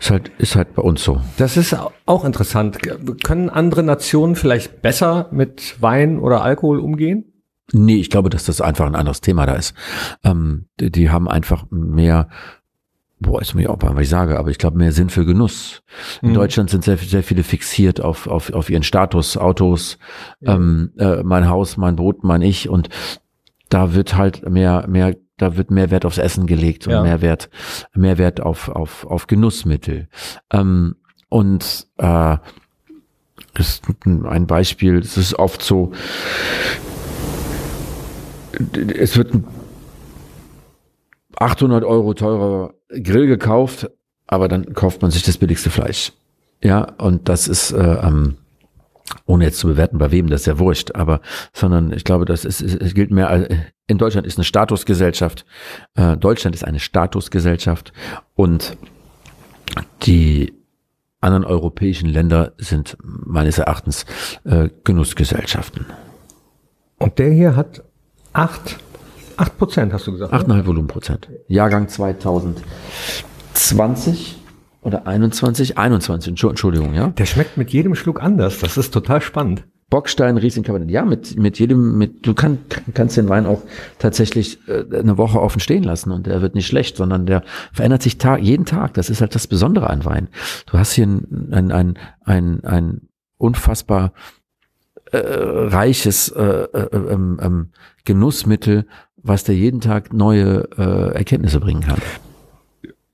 [0.00, 1.20] Ist halt, ist halt bei uns so.
[1.36, 1.76] Das ist
[2.06, 2.78] auch interessant.
[3.22, 7.32] Können andere Nationen vielleicht besser mit Wein oder Alkohol umgehen?
[7.72, 9.74] Nee, ich glaube, dass das einfach ein anderes Thema da ist.
[10.22, 12.28] Ähm, die, die haben einfach mehr,
[13.20, 15.82] boah, ist mir auch, was ich sage, aber ich glaube mehr Sinn für Genuss.
[16.20, 16.34] In Mhm.
[16.34, 19.98] Deutschland sind sehr, sehr viele fixiert auf, auf, auf ihren Status, Autos,
[20.42, 22.88] ähm, äh, mein Haus, mein Boot, mein Ich und
[23.70, 27.02] da wird halt mehr, mehr, da wird mehr Wert aufs Essen gelegt und Ja.
[27.02, 27.48] mehr Wert,
[27.94, 30.08] mehr Wert auf, auf, auf Genussmittel.
[30.52, 30.96] Ähm,
[31.28, 32.36] und äh,
[33.58, 35.92] ist ein Beispiel, es ist oft so,
[38.96, 39.44] es wird ein
[41.38, 43.90] 800 Euro teurer Grill gekauft,
[44.26, 46.12] aber dann kauft man sich das billigste Fleisch.
[46.62, 48.36] Ja, und das ist, äh, ähm,
[49.26, 51.20] ohne jetzt zu bewerten, bei wem, das ist ja wurscht, aber,
[51.52, 53.48] sondern ich glaube, das ist, es, gilt mehr, als-
[53.86, 55.44] in Deutschland ist eine Statusgesellschaft,
[55.94, 57.92] äh, Deutschland ist eine Statusgesellschaft
[58.34, 58.76] und
[60.04, 60.54] die
[61.20, 64.04] anderen europäischen Länder sind meines Erachtens
[64.44, 65.86] äh, Genussgesellschaften.
[66.98, 67.82] Und der hier hat
[68.32, 68.78] acht,
[69.36, 70.32] acht Prozent, hast du gesagt.
[70.48, 70.54] ne?
[70.54, 71.28] 8,5 Volumenprozent.
[71.48, 71.88] Jahrgang
[73.54, 74.36] 2020
[74.82, 75.78] oder 21?
[75.78, 77.08] 21, Entschu- Entschuldigung, ja.
[77.08, 78.58] Der schmeckt mit jedem Schluck anders.
[78.58, 79.64] Das ist total spannend.
[79.90, 80.90] Bockstein, Riesling, Cabernet.
[80.90, 82.58] Ja, mit, mit jedem, mit, du kann,
[82.94, 83.62] kannst den Wein auch
[83.98, 88.02] tatsächlich äh, eine Woche offen stehen lassen und der wird nicht schlecht, sondern der verändert
[88.02, 88.94] sich Tag, jeden Tag.
[88.94, 90.28] Das ist halt das Besondere an Wein.
[90.66, 93.02] Du hast hier ein, ein, ein, ein, ein
[93.36, 94.12] unfassbar
[95.12, 97.68] äh, reiches äh, äh, ähm, ähm,
[98.04, 98.86] Genussmittel,
[99.24, 101.98] was dir jeden Tag neue äh, Erkenntnisse bringen kann.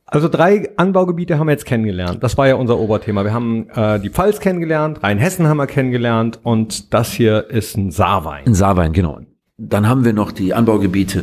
[0.05, 2.23] Also drei Anbaugebiete haben wir jetzt kennengelernt.
[2.23, 3.23] Das war ja unser Oberthema.
[3.23, 7.93] Wir haben äh, die Pfalz kennengelernt, Rheinhessen haben wir kennengelernt und das hier ist ein
[7.93, 8.45] Saarwein.
[8.45, 9.21] In Saarwein, genau.
[9.57, 11.23] Dann haben wir noch die Anbaugebiete,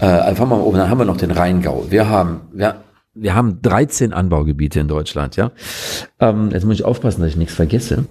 [0.00, 1.86] äh, einfach mal oben, dann haben wir noch den Rheingau.
[1.90, 2.76] Wir haben, wir,
[3.12, 5.50] wir haben 13 Anbaugebiete in Deutschland, ja.
[6.20, 8.06] Ähm, jetzt muss ich aufpassen, dass ich nichts vergesse.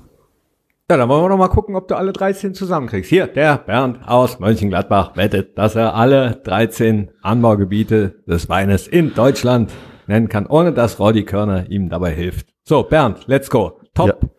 [0.91, 3.09] Ja, dann wollen wir noch mal gucken, ob du alle 13 zusammenkriegst.
[3.09, 9.71] Hier, der Bernd aus Mönchengladbach wettet, dass er alle 13 Anbaugebiete des Weines in Deutschland
[10.07, 12.49] nennen kann, ohne dass Roddy Körner ihm dabei hilft.
[12.65, 13.79] So, Bernd, let's go.
[13.93, 14.07] Top.
[14.21, 14.29] Ja.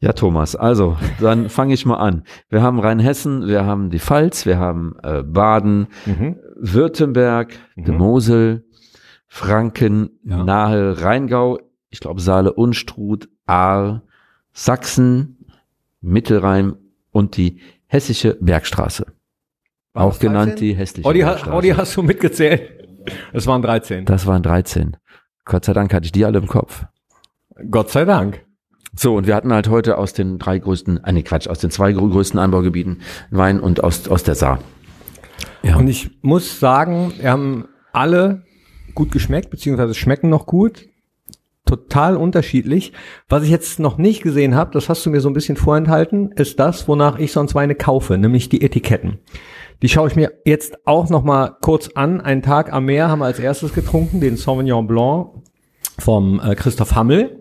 [0.00, 2.24] Ja, Thomas, also dann fange ich mal an.
[2.50, 6.36] Wir haben Rheinhessen, wir haben die Pfalz, wir haben äh, Baden, Mhm.
[6.56, 8.66] Württemberg, die Mosel,
[9.26, 10.44] Franken, Ja.
[10.44, 11.58] Nahe, Rheingau,
[11.88, 14.02] ich glaube Saale, Unstrut, Ahr,
[14.52, 15.37] Sachsen,
[16.00, 16.74] Mittelrhein
[17.10, 19.06] und die Hessische Bergstraße.
[19.94, 20.56] War Auch genannt 13?
[20.68, 21.50] die Hessische ha- Bergstraße.
[21.52, 22.88] Roddy, hast du mitgezählt?
[23.32, 24.04] Es waren 13.
[24.04, 24.96] das waren 13.
[25.44, 26.84] Gott sei Dank hatte ich die alle im Kopf.
[27.70, 28.44] Gott sei Dank.
[28.94, 31.70] So, und wir hatten halt heute aus den drei größten, äh, nee, Quatsch, aus den
[31.70, 34.58] zwei grö- größten Anbaugebieten Wein und aus, aus der Saar.
[35.62, 35.76] Ja.
[35.76, 38.42] Und ich muss sagen, wir haben alle
[38.94, 40.86] gut geschmeckt, beziehungsweise schmecken noch gut.
[41.68, 42.92] Total unterschiedlich.
[43.28, 46.32] Was ich jetzt noch nicht gesehen habe, das hast du mir so ein bisschen vorenthalten,
[46.32, 49.18] ist das, wonach ich sonst Weine kaufe, nämlich die Etiketten.
[49.82, 52.20] Die schaue ich mir jetzt auch noch mal kurz an.
[52.20, 55.28] Einen Tag am Meer haben wir als erstes getrunken, den Sauvignon Blanc
[55.98, 57.40] vom äh, Christoph Hammel.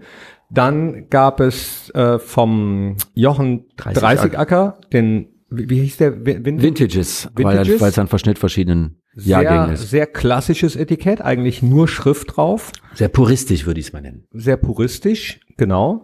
[0.50, 6.26] Dann gab es äh, vom Jochen 30 30 Acker, den, wie, wie hieß der?
[6.26, 7.82] Vin- Vintages, weil Vintages?
[7.82, 9.90] weil es ein Verschnitt verschiedenen Jahrgängen sehr, ist.
[9.90, 14.26] sehr klassisches Etikett, eigentlich nur Schrift drauf, Sehr puristisch würde ich es mal nennen.
[14.32, 16.04] sehr puristisch, genau.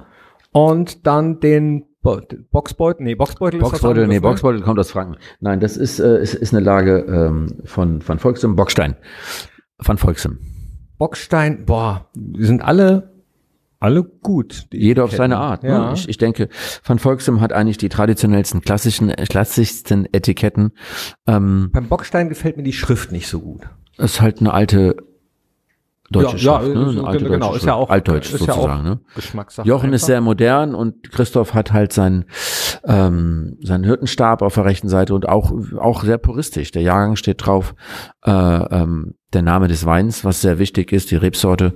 [0.52, 2.20] Und dann den Bo
[2.52, 4.22] Boxbeutel, nee, Boxbeutel Boxbeutel, nee, ne?
[4.22, 5.16] Boxbeutel kommt aus Franken.
[5.40, 8.96] Nein, das ist, äh, ist, ist eine Lage ähm, von, von Volksem, Bockstein.
[9.80, 10.40] Von Volksem.
[10.98, 13.13] Bockstein, boah, sind alle,
[13.84, 14.66] alle gut.
[14.74, 15.64] Jeder auf seine Art.
[15.64, 15.88] Ja.
[15.90, 15.94] Ne?
[15.96, 16.50] Ich, ich denke,
[16.86, 20.72] Van Volksem hat eigentlich die traditionellsten, klassischen, äh, klassischsten Etiketten.
[21.28, 23.62] Ähm, Beim Bockstein gefällt mir die Schrift nicht so gut.
[23.98, 24.96] ist halt eine alte
[26.12, 26.90] deutsche Ja, ja, Schrift, ne?
[26.92, 28.80] so, Eine alte genau, deutsche ist ja auch- Altdeutsch ist ja sozusagen.
[28.80, 29.00] auch ne?
[29.16, 29.68] Geschmackssache.
[29.68, 30.08] Jochen ist einfach.
[30.08, 32.26] sehr modern und Christoph hat halt seinen,
[32.86, 36.72] ähm, seinen Hirtenstab auf der rechten Seite und auch, auch sehr puristisch.
[36.72, 37.74] Der Jahrgang steht drauf,
[38.26, 41.74] äh, ähm, der Name des Weins, was sehr wichtig ist, die Rebsorte.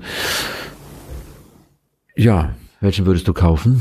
[2.18, 3.80] Ja, welchen würdest du kaufen?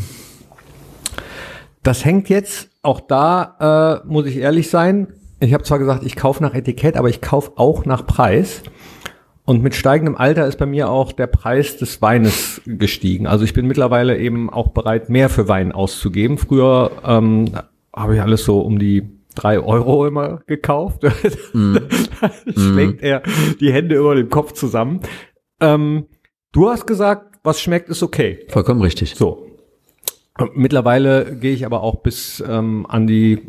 [1.82, 5.08] Das hängt jetzt, auch da äh, muss ich ehrlich sein,
[5.40, 8.62] ich habe zwar gesagt, ich kaufe nach Etikett, aber ich kaufe auch nach Preis.
[9.46, 13.26] Und mit steigendem Alter ist bei mir auch der Preis des Weines gestiegen.
[13.26, 16.36] Also ich bin mittlerweile eben auch bereit, mehr für Wein auszugeben.
[16.36, 17.52] Früher ähm,
[17.94, 21.04] habe ich alles so um die drei Euro immer gekauft.
[22.20, 23.22] Da schlägt er
[23.60, 25.00] die Hände über dem Kopf zusammen.
[25.60, 26.06] Ähm,
[26.52, 28.40] du hast gesagt, was schmeckt, ist okay.
[28.48, 29.14] Vollkommen richtig.
[29.14, 29.46] So.
[30.54, 33.48] Mittlerweile gehe ich aber auch bis ähm, an die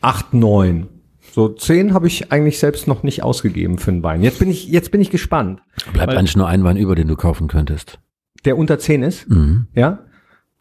[0.00, 0.88] acht, neun.
[1.32, 4.22] So zehn habe ich eigentlich selbst noch nicht ausgegeben für einen Wein.
[4.22, 5.60] Jetzt bin ich, jetzt bin ich gespannt.
[5.92, 7.98] Bleibt eigentlich nur ein Wein über, den du kaufen könntest.
[8.46, 9.66] Der unter zehn ist, Mhm.
[9.74, 9.98] ja?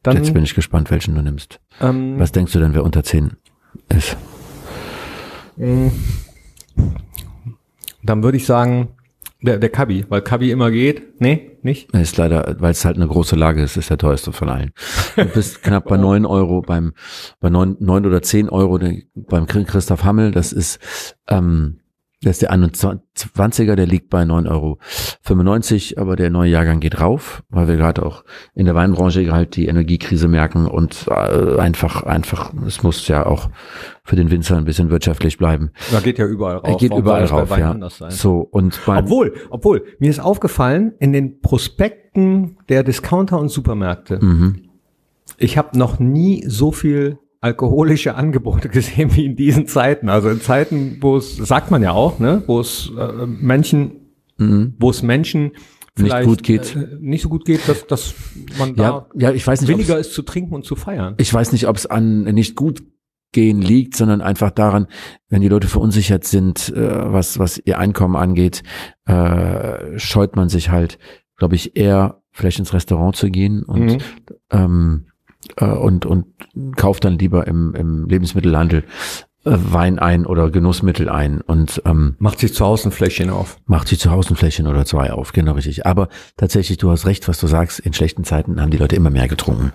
[0.04, 1.60] Dann, Jetzt bin ich gespannt, welchen du nimmst.
[1.82, 3.32] ähm, Was denkst du denn, wer unter 10
[3.90, 4.16] ist?
[5.58, 5.92] mh,
[8.04, 8.90] dann würde ich sagen,
[9.48, 11.20] der, der Kabi, weil Kabi immer geht.
[11.22, 11.94] Nee, nicht?
[11.94, 14.72] Er ist leider, weil es halt eine große Lage ist, ist der teuerste von allen.
[15.16, 16.94] Du bist knapp bei neun Euro beim,
[17.40, 18.80] bei neun, neun oder zehn Euro
[19.16, 20.32] beim Christoph Hammel.
[20.32, 20.80] Das ist,
[21.28, 21.80] ähm,
[22.24, 27.44] das ist der 21er, der liegt bei 9,95 Euro, aber der neue Jahrgang geht rauf,
[27.50, 28.24] weil wir gerade auch
[28.56, 33.50] in der Weinbranche halt die Energiekrise merken und äh, einfach, einfach, es muss ja auch
[34.04, 35.70] für den Winzer ein bisschen wirtschaftlich bleiben.
[35.92, 36.68] Da geht ja überall rauf.
[36.68, 37.78] Er geht Warum überall rauf, ja.
[38.10, 44.64] So, und Obwohl, obwohl, mir ist aufgefallen, in den Prospekten der Discounter und Supermärkte, mhm.
[45.38, 50.10] ich habe noch nie so viel alkoholische Angebote gesehen wie in diesen Zeiten.
[50.10, 53.92] Also in Zeiten, wo es, sagt man ja auch, ne, wo es äh, Menschen,
[54.40, 54.76] Mhm.
[54.78, 55.54] wo es Menschen
[55.96, 56.76] vielleicht gut geht.
[56.76, 58.14] Äh, nicht so gut geht, dass, dass
[58.60, 61.16] man ja, da ja, ich weiß nicht, williger ist zu trinken und zu feiern.
[61.18, 62.84] ich weiß nicht, ob es an nicht gut
[63.32, 64.86] gehen liegt, sondern einfach daran,
[65.30, 68.62] wenn die Leute verunsichert sind, äh, was was ihr Einkommen angeht,
[69.06, 71.00] äh, scheut man sich halt,
[71.36, 73.98] glaube ich, eher vielleicht ins Restaurant zu gehen und Mhm.
[74.52, 75.06] ähm,
[75.58, 76.26] äh, und und
[76.76, 78.84] kauft dann lieber im, im Lebensmittelhandel
[79.46, 83.58] äh, Wein ein oder Genussmittel ein und ähm, Macht sich zu Hause ein Fläschchen auf.
[83.66, 85.86] macht sich zu Hause ein Fläschchen oder zwei auf, genau richtig.
[85.86, 89.10] Aber tatsächlich, du hast recht, was du sagst, in schlechten Zeiten haben die Leute immer
[89.10, 89.74] mehr getrunken.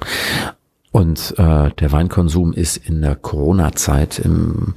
[0.90, 4.74] Und äh, der Weinkonsum ist in der Corona-Zeit, im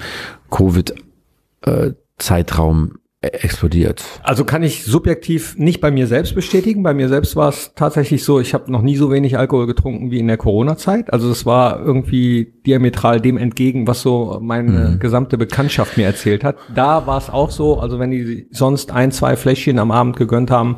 [0.49, 2.93] Covid-Zeitraum
[3.33, 4.03] explodiert.
[4.23, 6.83] Also kann ich subjektiv nicht bei mir selbst bestätigen.
[6.83, 10.11] Bei mir selbst war es tatsächlich so, ich habe noch nie so wenig Alkohol getrunken
[10.11, 11.11] wie in der Corona-Zeit.
[11.11, 16.57] Also es war irgendwie diametral dem entgegen, was so meine gesamte Bekanntschaft mir erzählt hat.
[16.73, 20.51] Da war es auch so, also wenn die sonst ein, zwei Fläschchen am Abend gegönnt
[20.51, 20.77] haben,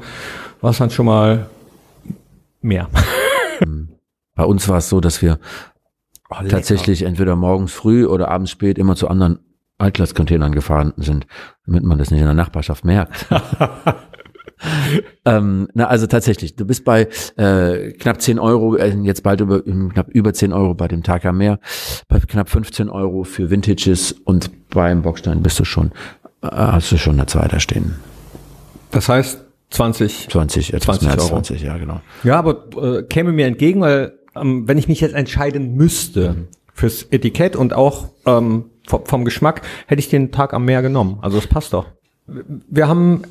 [0.62, 1.48] war es dann schon mal
[2.62, 2.89] mehr.
[4.36, 5.39] Bei uns war es so, dass wir
[6.50, 9.39] tatsächlich entweder morgens früh oder abends spät immer zu anderen
[9.78, 11.28] Altglascontainern gefahren sind,
[11.65, 13.28] damit man das nicht in der Nachbarschaft merkt.
[15.25, 19.61] ähm, na, also tatsächlich, du bist bei äh, knapp 10 Euro, äh, jetzt bald über,
[19.61, 21.59] knapp über 10 Euro bei dem Tag am Meer,
[22.07, 25.91] bei knapp 15 Euro für Vintages und beim Bockstein bist du schon,
[26.41, 27.95] äh, hast du schon eine Zwei da stehen.
[28.91, 30.30] Das heißt 20.
[30.30, 31.41] 20, etwas 20 mehr als Euro.
[31.41, 32.01] 20, ja genau.
[32.23, 37.03] Ja, aber äh, käme mir entgegen, weil ähm, wenn ich mich jetzt entscheiden müsste fürs
[37.11, 41.20] Etikett und auch ähm, vom, vom Geschmack, hätte ich den Tag am Meer genommen.
[41.22, 41.86] Also es passt doch.
[42.26, 43.22] Wir haben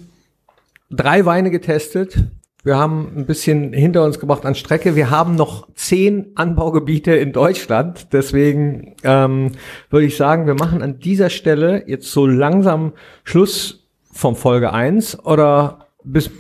[0.91, 2.19] drei Weine getestet.
[2.63, 4.97] Wir haben ein bisschen hinter uns gebracht an Strecke.
[4.97, 8.13] Wir haben noch zehn Anbaugebiete in Deutschland.
[8.13, 9.53] Deswegen ähm,
[9.91, 12.93] würde ich sagen, wir machen an dieser Stelle jetzt so langsam
[13.25, 16.31] Schluss vom Folge 1 oder bis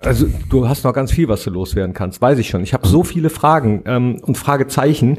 [0.00, 2.62] also du hast noch ganz viel, was du loswerden kannst, weiß ich schon.
[2.62, 5.18] Ich habe so viele Fragen ähm, und Fragezeichen.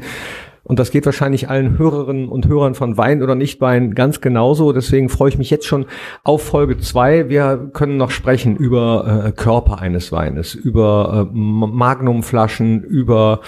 [0.66, 4.72] Und das geht wahrscheinlich allen Hörerinnen und Hörern von Wein oder Nicht-Wein ganz genauso.
[4.72, 5.86] Deswegen freue ich mich jetzt schon
[6.24, 7.28] auf Folge zwei.
[7.28, 13.42] Wir können noch sprechen über äh, Körper eines Weines, über äh, Magnumflaschen, über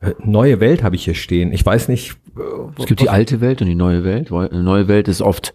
[0.00, 1.52] äh, neue Welt habe ich hier stehen.
[1.52, 2.16] Ich weiß nicht.
[2.36, 2.40] Äh,
[2.78, 4.30] Es gibt die alte Welt und die neue Welt.
[4.30, 5.52] Neue Welt ist oft,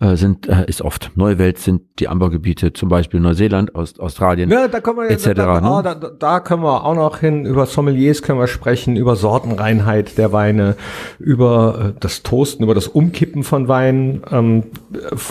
[0.00, 4.50] äh, sind, äh, ist oft, neue Welt sind die Anbaugebiete, zum Beispiel Neuseeland, Aust Australien.
[4.50, 5.82] Ja, da können wir etc., Da, da, ne?
[5.82, 7.44] da, da, da können wir auch noch hin.
[7.46, 10.76] Über Sommeliers können wir sprechen, über Sortenreinheit der Weine,
[11.18, 14.64] über äh, das Toasten, über das Umkippen von Weinen, ähm,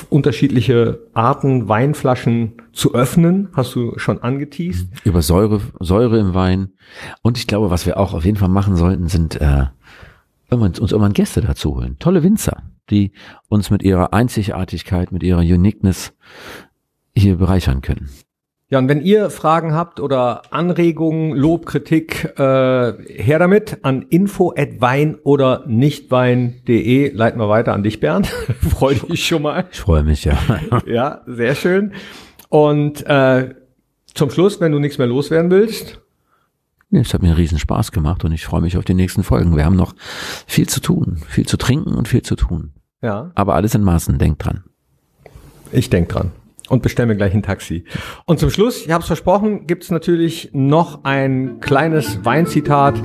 [0.10, 4.88] unterschiedliche Arten, Weinflaschen zu öffnen, hast du schon angeteased.
[5.04, 6.70] Über Säure, Säure im Wein.
[7.22, 9.66] Und ich glaube, was wir auch auf jeden Fall machen sollten, sind äh,
[10.50, 11.98] irgendwann, uns irgendwann Gäste dazu holen.
[12.00, 13.12] Tolle Winzer, die
[13.48, 16.14] uns mit ihrer Einzigartigkeit, mit ihrer Uniqueness
[17.16, 18.10] hier bereichern können.
[18.72, 24.54] Ja, und wenn ihr Fragen habt oder Anregungen, Lob, Kritik, äh, her damit an info
[24.56, 27.12] at wein oder nichtwein.de.
[27.12, 28.28] Leiten wir weiter an dich, Bernd.
[28.70, 29.66] Freue dich schon mal.
[29.72, 30.38] Ich freue mich, ja.
[30.86, 31.94] Ja, sehr schön.
[32.50, 33.56] Und äh,
[34.14, 36.00] zum Schluss, wenn du nichts mehr loswerden willst,
[36.92, 39.56] Nee, Es hat mir riesen Spaß gemacht und ich freue mich auf die nächsten Folgen.
[39.56, 39.94] Wir haben noch
[40.48, 42.74] viel zu tun, viel zu trinken und viel zu tun.
[43.02, 44.64] ja, Aber alles in Maßen, denkt dran.
[45.72, 46.32] ich denk dran.
[46.68, 47.84] Und bestell mir gleich ein Taxi.
[48.26, 53.02] Und zum Schluss, ich habe es versprochen, gibt's natürlich noch ein kleines Weinzitat.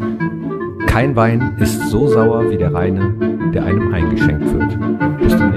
[0.86, 5.18] Kein Wein ist so sauer wie der reine, der einem eingeschenkt wird.
[5.18, 5.52] Bis zum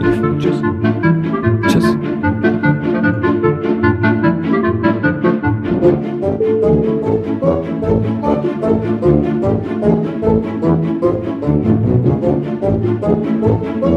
[13.50, 13.97] Oh, you.